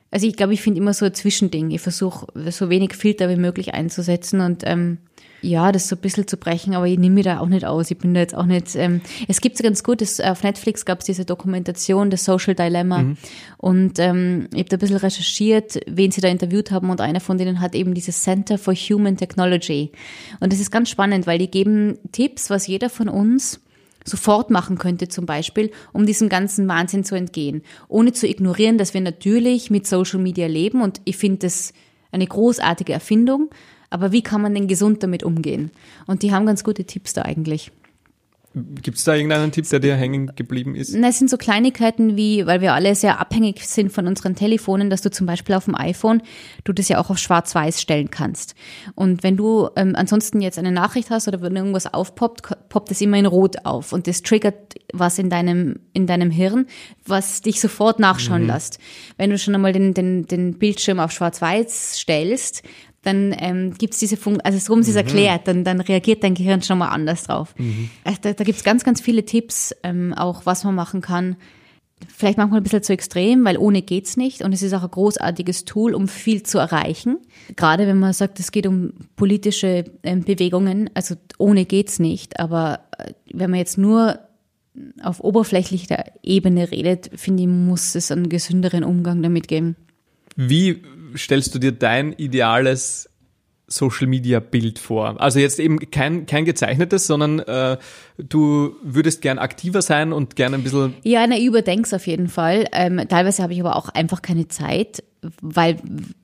also 0.09 0.25
ich 0.25 0.35
glaube, 0.35 0.53
ich 0.53 0.61
finde 0.61 0.79
immer 0.79 0.93
so 0.93 1.05
ein 1.05 1.13
Zwischending. 1.13 1.71
Ich 1.71 1.81
versuche 1.81 2.27
so 2.51 2.69
wenig 2.69 2.93
Filter 2.95 3.29
wie 3.29 3.35
möglich 3.35 3.73
einzusetzen 3.73 4.41
und 4.41 4.63
ähm, 4.65 4.97
ja, 5.43 5.71
das 5.71 5.89
so 5.89 5.95
ein 5.95 6.01
bisschen 6.01 6.27
zu 6.27 6.37
brechen, 6.37 6.73
aber 6.73 6.87
ich 6.87 6.97
nehme 6.97 7.15
mich 7.15 7.25
da 7.25 7.39
auch 7.39 7.47
nicht 7.47 7.65
aus. 7.65 7.91
Ich 7.91 7.97
bin 7.97 8.13
da 8.13 8.21
jetzt 8.21 8.33
auch 8.33 8.45
nicht. 8.45 8.75
Ähm, 8.75 9.01
es 9.27 9.41
gibt 9.41 9.57
so 9.57 9.63
ganz 9.63 9.83
gut, 9.83 10.01
das, 10.01 10.19
auf 10.19 10.41
Netflix 10.41 10.85
gab 10.85 10.99
es 10.99 11.05
diese 11.05 11.25
Dokumentation, 11.25 12.09
das 12.09 12.23
Social 12.23 12.55
Dilemma. 12.55 12.99
Mhm. 12.99 13.17
Und 13.57 13.99
ähm, 13.99 14.47
ich 14.53 14.59
habe 14.59 14.69
da 14.69 14.77
ein 14.77 14.79
bisschen 14.79 14.97
recherchiert, 14.97 15.79
wen 15.85 16.11
sie 16.11 16.21
da 16.21 16.29
interviewt 16.29 16.71
haben 16.71 16.89
und 16.89 17.01
einer 17.01 17.19
von 17.19 17.37
denen 17.37 17.59
hat 17.59 17.75
eben 17.75 17.93
dieses 17.93 18.23
Center 18.23 18.57
for 18.57 18.73
Human 18.73 19.17
Technology. 19.17 19.91
Und 20.39 20.53
das 20.53 20.59
ist 20.59 20.71
ganz 20.71 20.89
spannend, 20.89 21.27
weil 21.27 21.39
die 21.39 21.51
geben 21.51 21.99
Tipps, 22.11 22.49
was 22.49 22.65
jeder 22.65 22.89
von 22.89 23.09
uns 23.09 23.59
sofort 24.05 24.49
machen 24.49 24.77
könnte 24.77 25.07
zum 25.07 25.25
Beispiel, 25.25 25.71
um 25.91 26.05
diesem 26.05 26.29
ganzen 26.29 26.67
Wahnsinn 26.67 27.03
zu 27.03 27.15
entgehen. 27.15 27.63
Ohne 27.87 28.13
zu 28.13 28.27
ignorieren, 28.27 28.77
dass 28.77 28.93
wir 28.93 29.01
natürlich 29.01 29.69
mit 29.69 29.87
Social 29.87 30.19
Media 30.19 30.47
leben 30.47 30.81
und 30.81 31.01
ich 31.05 31.17
finde 31.17 31.39
das 31.39 31.73
eine 32.11 32.27
großartige 32.27 32.93
Erfindung, 32.93 33.49
aber 33.93 34.11
wie 34.11 34.23
kann 34.23 34.41
man 34.41 34.53
denn 34.55 34.67
gesund 34.67 35.03
damit 35.03 35.23
umgehen? 35.23 35.71
Und 36.07 36.23
die 36.23 36.31
haben 36.31 36.45
ganz 36.45 36.63
gute 36.63 36.85
Tipps 36.85 37.13
da 37.13 37.21
eigentlich. 37.21 37.71
Gibt 38.55 38.99
es 38.99 39.03
da 39.03 39.15
irgendeinen 39.15 39.51
Tipp, 39.51 39.67
der 39.69 39.79
dir 39.79 39.95
hängen 39.95 40.31
geblieben 40.35 40.75
ist? 40.75 40.93
Na, 40.95 41.07
es 41.07 41.17
sind 41.17 41.27
so 41.27 41.37
Kleinigkeiten 41.37 42.15
wie, 42.15 42.45
weil 42.45 42.61
wir 42.61 42.73
alle 42.73 42.93
sehr 42.93 43.19
abhängig 43.19 43.65
sind 43.65 43.91
von 43.91 44.05
unseren 44.05 44.35
Telefonen, 44.35 44.91
dass 44.91 45.01
du 45.01 45.09
zum 45.09 45.25
Beispiel 45.25 45.55
auf 45.55 45.65
dem 45.65 45.73
iPhone, 45.73 46.21
du 46.63 46.71
das 46.71 46.87
ja 46.87 46.99
auch 46.99 47.09
auf 47.09 47.17
Schwarz-Weiß 47.17 47.81
stellen 47.81 48.11
kannst. 48.11 48.53
Und 48.93 49.23
wenn 49.23 49.37
du 49.37 49.69
ähm, 49.75 49.95
ansonsten 49.95 50.39
jetzt 50.39 50.59
eine 50.59 50.71
Nachricht 50.71 51.09
hast 51.09 51.27
oder 51.27 51.41
wenn 51.41 51.55
irgendwas 51.55 51.91
aufpoppt, 51.91 52.69
poppt 52.69 52.91
es 52.91 53.01
immer 53.01 53.17
in 53.17 53.25
Rot 53.25 53.65
auf 53.65 53.91
und 53.91 54.05
das 54.05 54.21
triggert 54.21 54.75
was 54.93 55.17
in 55.17 55.31
deinem, 55.31 55.79
in 55.93 56.05
deinem 56.05 56.29
Hirn, 56.29 56.67
was 57.07 57.41
dich 57.41 57.59
sofort 57.59 57.99
nachschauen 57.99 58.43
mhm. 58.43 58.49
lässt. 58.49 58.77
Wenn 59.17 59.31
du 59.31 59.39
schon 59.39 59.55
einmal 59.55 59.73
den, 59.73 59.95
den, 59.95 60.27
den 60.27 60.59
Bildschirm 60.59 60.99
auf 60.99 61.11
Schwarz-Weiß 61.11 61.97
stellst, 61.97 62.61
dann 63.03 63.35
ähm, 63.37 63.73
gibt 63.77 63.93
es 63.93 63.99
diese 63.99 64.17
Funktion, 64.17 64.41
also 64.41 64.57
so 64.57 64.81
sie 64.81 64.89
es 64.91 64.95
mhm. 64.95 65.07
erklärt, 65.07 65.47
dann, 65.47 65.63
dann 65.63 65.81
reagiert 65.81 66.23
dein 66.23 66.33
Gehirn 66.33 66.61
schon 66.61 66.77
mal 66.77 66.89
anders 66.89 67.23
drauf. 67.23 67.53
Mhm. 67.57 67.89
Also 68.03 68.19
da 68.21 68.33
da 68.33 68.43
gibt 68.43 68.57
es 68.57 68.63
ganz, 68.63 68.83
ganz 68.83 68.99
viele 68.99 69.25
Tipps, 69.25 69.73
ähm, 69.83 70.13
auch 70.13 70.45
was 70.45 70.63
man 70.63 70.75
machen 70.75 71.01
kann. 71.01 71.35
Vielleicht 72.13 72.37
manchmal 72.37 72.59
ein 72.59 72.63
bisschen 72.63 72.83
zu 72.83 72.91
extrem, 72.91 73.45
weil 73.45 73.57
ohne 73.57 73.81
geht's 73.81 74.17
nicht. 74.17 74.41
Und 74.41 74.51
es 74.51 74.61
ist 74.61 74.73
auch 74.73 74.83
ein 74.83 74.91
großartiges 74.91 75.63
Tool, 75.63 75.93
um 75.93 76.09
viel 76.09 76.43
zu 76.43 76.57
erreichen. 76.57 77.19
Gerade 77.55 77.87
wenn 77.87 77.99
man 77.99 78.11
sagt, 78.11 78.39
es 78.41 78.51
geht 78.51 78.67
um 78.67 78.91
politische 79.15 79.85
ähm, 80.03 80.21
Bewegungen, 80.23 80.89
also 80.93 81.15
ohne 81.37 81.65
geht's 81.65 81.99
nicht. 81.99 82.39
Aber 82.39 82.81
äh, 82.97 83.13
wenn 83.31 83.51
man 83.51 83.59
jetzt 83.59 83.77
nur 83.77 84.19
auf 85.01 85.21
oberflächlicher 85.21 86.03
Ebene 86.23 86.71
redet, 86.71 87.11
finde 87.15 87.43
ich, 87.43 87.49
muss 87.49 87.95
es 87.95 88.11
einen 88.11 88.27
gesünderen 88.27 88.83
Umgang 88.83 89.21
damit 89.21 89.47
geben. 89.47 89.75
Wie 90.35 90.81
stellst 91.15 91.53
du 91.55 91.59
dir 91.59 91.71
dein 91.71 92.13
ideales 92.13 93.09
Social 93.67 94.07
Media 94.07 94.39
Bild 94.39 94.79
vor? 94.79 95.19
Also 95.19 95.39
jetzt 95.39 95.59
eben 95.59 95.79
kein, 95.91 96.25
kein 96.25 96.45
gezeichnetes, 96.45 97.07
sondern 97.07 97.39
äh, 97.39 97.77
du 98.17 98.75
würdest 98.83 99.21
gern 99.21 99.39
aktiver 99.39 99.81
sein 99.81 100.13
und 100.13 100.35
gern 100.35 100.53
ein 100.53 100.63
bisschen. 100.63 100.95
Ja, 101.03 101.25
na, 101.27 101.39
überdenk's 101.39 101.93
auf 101.93 102.07
jeden 102.07 102.27
Fall. 102.27 102.67
Ähm, 102.71 103.01
teilweise 103.09 103.41
habe 103.41 103.53
ich 103.53 103.59
aber 103.59 103.75
auch 103.75 103.89
einfach 103.89 104.21
keine 104.21 104.47
Zeit, 104.47 105.03
weil 105.41 105.77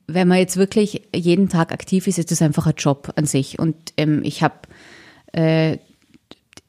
wenn 0.07 0.27
man 0.27 0.37
jetzt 0.37 0.57
wirklich 0.57 1.03
jeden 1.15 1.49
Tag 1.49 1.71
aktiv 1.71 2.07
ist, 2.07 2.19
ist 2.19 2.31
das 2.31 2.41
einfach 2.41 2.67
ein 2.67 2.75
Job 2.77 3.13
an 3.15 3.25
sich. 3.25 3.57
Und 3.59 3.75
ähm, 3.97 4.21
ich 4.23 4.43
habe 4.43 4.55
äh, 5.31 5.77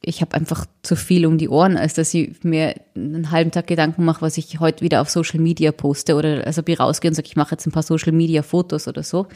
ich 0.03 0.23
habe 0.23 0.35
einfach 0.35 0.67
zu 0.83 0.97
viel 0.97 1.27
um 1.27 1.37
die 1.37 1.49
Ohren, 1.49 1.77
als 1.77 1.95
dass 1.95 2.15
ich 2.15 2.43
mir 2.43 2.75
einen 2.95 3.31
halben 3.31 3.51
Tag 3.51 3.67
Gedanken 3.67 4.05
mache, 4.05 4.23
was 4.23 4.39
ich 4.39 4.59
heute 4.59 4.83
wieder 4.83 5.03
auf 5.03 5.11
Social 5.11 5.41
Media 5.41 5.73
poste 5.73 6.15
oder 6.15 6.47
als 6.47 6.59
ob 6.59 6.69
ich 6.69 6.81
rausgehe 6.81 7.11
und 7.11 7.15
sage, 7.15 7.29
ich 7.29 7.37
mache 7.37 7.53
jetzt 7.53 7.67
ein 7.67 7.73
paar 7.73 7.83
Social 7.83 8.13
Media 8.13 8.43
Fotos 8.43 8.89
oder 8.89 9.03
so. 9.03 9.27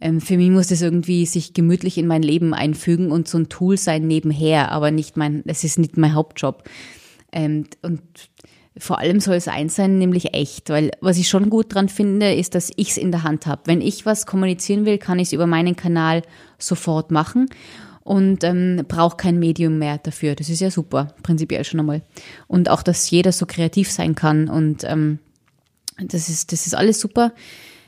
Ähm, 0.00 0.20
für 0.20 0.36
mich 0.36 0.50
muss 0.50 0.68
das 0.68 0.80
irgendwie 0.82 1.26
sich 1.26 1.54
gemütlich 1.54 1.98
in 1.98 2.06
mein 2.06 2.22
Leben 2.22 2.54
einfügen 2.54 3.10
und 3.10 3.26
so 3.26 3.38
ein 3.38 3.48
Tool 3.48 3.76
sein 3.76 4.06
nebenher, 4.06 4.70
aber 4.70 4.90
nicht 4.92 5.16
mein, 5.16 5.42
es 5.46 5.64
ist 5.64 5.78
nicht 5.78 5.96
mein 5.96 6.14
Hauptjob. 6.14 6.62
Ähm, 7.32 7.66
und 7.82 8.00
vor 8.76 8.98
allem 8.98 9.18
soll 9.18 9.36
es 9.36 9.48
eins 9.48 9.74
sein, 9.74 9.98
nämlich 9.98 10.34
echt, 10.34 10.70
weil 10.70 10.92
was 11.00 11.18
ich 11.18 11.28
schon 11.28 11.50
gut 11.50 11.74
dran 11.74 11.88
finde, 11.88 12.32
ist, 12.32 12.54
dass 12.54 12.70
ich 12.76 12.90
es 12.90 12.96
in 12.96 13.10
der 13.10 13.22
Hand 13.24 13.46
habe. 13.46 13.62
Wenn 13.66 13.80
ich 13.80 14.06
was 14.06 14.26
kommunizieren 14.26 14.84
will, 14.84 14.98
kann 14.98 15.18
ich 15.18 15.28
es 15.28 15.32
über 15.32 15.46
meinen 15.46 15.74
Kanal 15.74 16.22
sofort 16.58 17.10
machen 17.10 17.48
und 18.04 18.44
ähm, 18.44 18.84
braucht 18.86 19.18
kein 19.18 19.38
Medium 19.38 19.78
mehr 19.78 19.98
dafür. 19.98 20.34
Das 20.34 20.48
ist 20.48 20.60
ja 20.60 20.70
super, 20.70 21.08
prinzipiell 21.22 21.64
schon 21.64 21.80
einmal. 21.80 22.02
Und 22.46 22.68
auch, 22.68 22.82
dass 22.82 23.10
jeder 23.10 23.32
so 23.32 23.46
kreativ 23.46 23.90
sein 23.90 24.14
kann 24.14 24.48
und 24.48 24.84
ähm, 24.84 25.18
das 25.98 26.28
ist, 26.28 26.52
das 26.52 26.66
ist 26.66 26.74
alles 26.74 27.00
super. 27.00 27.32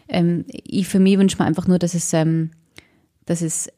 Ähm, 0.08 0.44
ich 0.48 0.88
für 0.88 0.98
mich 0.98 1.18
wünsche 1.18 1.36
mir 1.38 1.44
einfach 1.44 1.66
nur, 1.66 1.78
dass 1.78 1.94
es, 1.94 2.12
ähm, 2.12 2.50
dass 3.26 3.42
es 3.42 3.68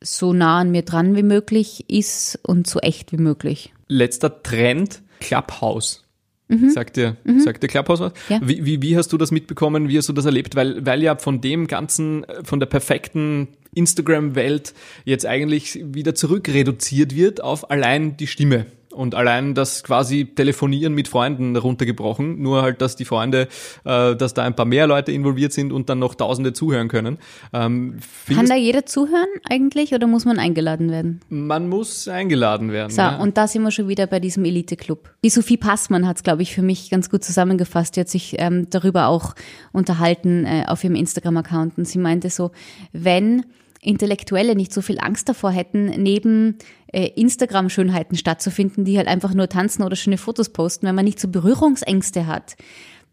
so 0.00 0.32
nah 0.32 0.60
an 0.60 0.70
mir 0.70 0.82
dran 0.82 1.16
wie 1.16 1.22
möglich 1.22 1.84
ist 1.88 2.38
und 2.42 2.66
so 2.66 2.80
echt 2.80 3.12
wie 3.12 3.16
möglich. 3.16 3.72
Letzter 3.88 4.42
Trend, 4.42 5.02
Clubhouse. 5.20 6.04
Mhm. 6.48 6.70
Sagt 6.70 6.96
dir, 6.96 7.16
mhm. 7.24 7.40
sagt 7.40 7.62
dir 7.62 7.68
Clubhouse 7.68 8.00
was? 8.00 8.12
Ja. 8.28 8.40
Wie, 8.42 8.64
wie, 8.64 8.80
wie 8.80 8.96
hast 8.96 9.12
du 9.12 9.18
das 9.18 9.30
mitbekommen? 9.30 9.88
Wie 9.88 9.98
hast 9.98 10.08
du 10.08 10.12
das 10.12 10.24
erlebt? 10.24 10.56
Weil, 10.56 10.84
weil 10.84 11.02
ja 11.02 11.16
von 11.16 11.40
dem 11.40 11.66
ganzen, 11.66 12.24
von 12.42 12.58
der 12.58 12.66
perfekten 12.66 13.48
Instagram-Welt 13.74 14.74
jetzt 15.04 15.26
eigentlich 15.26 15.80
wieder 15.82 16.14
zurückreduziert 16.14 17.14
wird 17.14 17.42
auf 17.42 17.70
allein 17.70 18.16
die 18.16 18.26
Stimme. 18.26 18.66
Und 18.98 19.14
allein 19.14 19.54
das 19.54 19.84
quasi 19.84 20.24
Telefonieren 20.24 20.92
mit 20.92 21.06
Freunden 21.06 21.54
runtergebrochen, 21.54 22.42
nur 22.42 22.62
halt, 22.62 22.80
dass 22.82 22.96
die 22.96 23.04
Freunde, 23.04 23.46
äh, 23.84 24.16
dass 24.16 24.34
da 24.34 24.42
ein 24.42 24.56
paar 24.56 24.66
mehr 24.66 24.88
Leute 24.88 25.12
involviert 25.12 25.52
sind 25.52 25.72
und 25.72 25.88
dann 25.88 26.00
noch 26.00 26.16
Tausende 26.16 26.52
zuhören 26.52 26.88
können. 26.88 27.18
Ähm, 27.52 28.00
Kann 28.26 28.46
da 28.46 28.56
jeder 28.56 28.86
zuhören 28.86 29.28
eigentlich 29.48 29.94
oder 29.94 30.08
muss 30.08 30.24
man 30.24 30.40
eingeladen 30.40 30.90
werden? 30.90 31.20
Man 31.28 31.68
muss 31.68 32.08
eingeladen 32.08 32.72
werden. 32.72 32.90
So, 32.90 33.02
ja. 33.02 33.18
und 33.18 33.36
da 33.36 33.46
sind 33.46 33.62
wir 33.62 33.70
schon 33.70 33.86
wieder 33.86 34.08
bei 34.08 34.18
diesem 34.18 34.44
Elite-Club. 34.44 35.10
Die 35.22 35.30
Sophie 35.30 35.58
Passmann 35.58 36.04
hat 36.04 36.16
es, 36.16 36.22
glaube 36.24 36.42
ich, 36.42 36.52
für 36.52 36.62
mich 36.62 36.90
ganz 36.90 37.08
gut 37.08 37.22
zusammengefasst. 37.22 37.94
Die 37.94 38.00
hat 38.00 38.08
sich 38.08 38.34
ähm, 38.38 38.68
darüber 38.68 39.06
auch 39.06 39.36
unterhalten 39.72 40.44
äh, 40.44 40.64
auf 40.66 40.82
ihrem 40.82 40.96
Instagram-Account 40.96 41.78
und 41.78 41.86
sie 41.86 41.98
meinte 42.00 42.30
so, 42.30 42.50
wenn 42.92 43.44
Intellektuelle 43.80 44.56
nicht 44.56 44.72
so 44.72 44.82
viel 44.82 44.98
Angst 44.98 45.28
davor 45.28 45.50
hätten, 45.50 45.86
neben 45.86 46.58
äh, 46.92 47.08
Instagram-Schönheiten 47.14 48.16
stattzufinden, 48.16 48.84
die 48.84 48.96
halt 48.98 49.08
einfach 49.08 49.34
nur 49.34 49.48
tanzen 49.48 49.82
oder 49.82 49.96
schöne 49.96 50.18
Fotos 50.18 50.48
posten, 50.48 50.86
wenn 50.86 50.94
man 50.94 51.04
nicht 51.04 51.20
so 51.20 51.28
Berührungsängste 51.28 52.26
hat. 52.26 52.56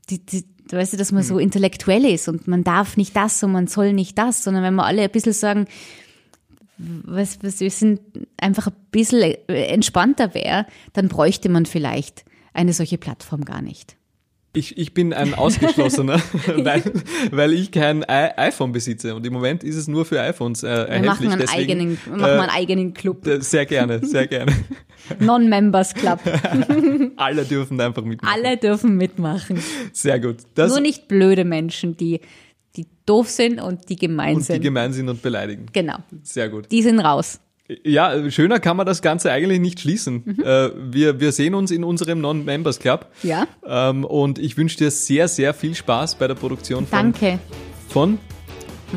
Die, 0.09 0.25
die, 0.25 0.45
weißt 0.71 0.93
du, 0.93 0.97
dass 0.97 1.11
man 1.11 1.23
so 1.23 1.35
hm. 1.35 1.41
intellektuell 1.41 2.05
ist 2.05 2.27
und 2.27 2.47
man 2.47 2.63
darf 2.63 2.97
nicht 2.97 3.15
das 3.15 3.41
und 3.43 3.51
man 3.51 3.67
soll 3.67 3.93
nicht 3.93 4.17
das, 4.17 4.43
sondern 4.43 4.63
wenn 4.63 4.75
wir 4.75 4.85
alle 4.85 5.03
ein 5.03 5.11
bisschen 5.11 5.33
sagen, 5.33 5.67
was, 6.77 7.39
was 7.41 7.59
wir 7.59 7.71
sind 7.71 8.01
einfach 8.37 8.67
ein 8.67 8.73
bisschen 8.91 9.35
entspannter 9.47 10.33
wäre, 10.33 10.65
dann 10.93 11.07
bräuchte 11.07 11.49
man 11.49 11.65
vielleicht 11.65 12.25
eine 12.53 12.73
solche 12.73 12.97
Plattform 12.97 13.45
gar 13.45 13.61
nicht. 13.61 13.94
Ich, 14.55 14.77
ich 14.77 14.93
bin 14.93 15.13
ein 15.13 15.33
Ausgeschlossener, 15.33 16.21
weil, 16.57 16.83
weil 17.31 17.53
ich 17.53 17.71
kein 17.71 18.03
iPhone 18.03 18.71
besitze 18.71 19.15
und 19.15 19.25
im 19.25 19.33
Moment 19.33 19.63
ist 19.63 19.75
es 19.75 19.87
nur 19.87 20.05
für 20.05 20.21
iPhones 20.21 20.63
äh, 20.63 20.67
erhältlich. 20.67 21.01
Wir 21.01 21.07
machen 21.07 21.27
einen, 21.27 21.39
Deswegen, 21.41 21.71
eigenen, 21.71 21.97
wir 22.05 22.17
machen 22.17 22.23
äh, 22.23 22.41
einen 22.41 22.49
eigenen 22.49 22.93
Club. 22.93 23.27
Sehr 23.39 23.65
gerne, 23.65 24.05
sehr 24.05 24.27
gerne. 24.27 24.53
Non-Members 25.19 25.93
Club. 25.93 26.19
Alle 27.17 27.45
dürfen 27.45 27.79
einfach 27.79 28.03
mitmachen. 28.03 28.33
Alle 28.33 28.57
dürfen 28.57 28.97
mitmachen. 28.97 29.59
Sehr 29.91 30.19
gut. 30.19 30.37
Das 30.55 30.71
nur 30.71 30.79
nicht 30.79 31.07
blöde 31.07 31.45
Menschen, 31.45 31.95
die, 31.97 32.21
die 32.75 32.87
doof 33.05 33.29
sind 33.29 33.61
und 33.61 33.89
die 33.89 33.97
gemein 33.97 34.37
und 34.37 34.43
sind. 34.43 34.57
Die 34.57 34.61
gemein 34.61 34.93
sind 34.93 35.09
und 35.09 35.21
beleidigen. 35.21 35.67
Genau. 35.73 35.97
Sehr 36.23 36.49
gut. 36.49 36.71
Die 36.71 36.81
sind 36.81 36.99
raus. 36.99 37.39
Ja, 37.83 38.29
schöner 38.29 38.59
kann 38.59 38.77
man 38.77 38.85
das 38.85 39.01
Ganze 39.01 39.31
eigentlich 39.31 39.59
nicht 39.59 39.79
schließen. 39.79 40.23
Mhm. 40.23 40.43
Äh, 40.43 40.69
wir, 40.93 41.19
wir 41.19 41.31
sehen 41.31 41.55
uns 41.55 41.71
in 41.71 41.83
unserem 41.83 42.21
Non-Members 42.21 42.79
Club. 42.79 43.07
Ja. 43.23 43.47
Ähm, 43.65 44.05
und 44.05 44.37
ich 44.37 44.55
wünsche 44.57 44.77
dir 44.77 44.91
sehr, 44.91 45.27
sehr 45.27 45.53
viel 45.53 45.73
Spaß 45.73 46.15
bei 46.15 46.27
der 46.27 46.35
Produktion 46.35 46.85
von, 46.85 46.97
Danke. 46.97 47.39
von 47.89 48.19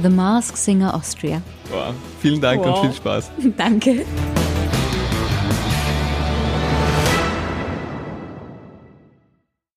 The 0.03 0.11
Mask 0.11 0.57
Singer 0.57 0.95
Austria. 0.95 1.41
Wow. 1.71 1.95
Vielen 2.21 2.41
Dank 2.41 2.63
wow. 2.63 2.77
und 2.77 2.87
viel 2.87 2.97
Spaß. 2.97 3.31
Danke. 3.57 4.05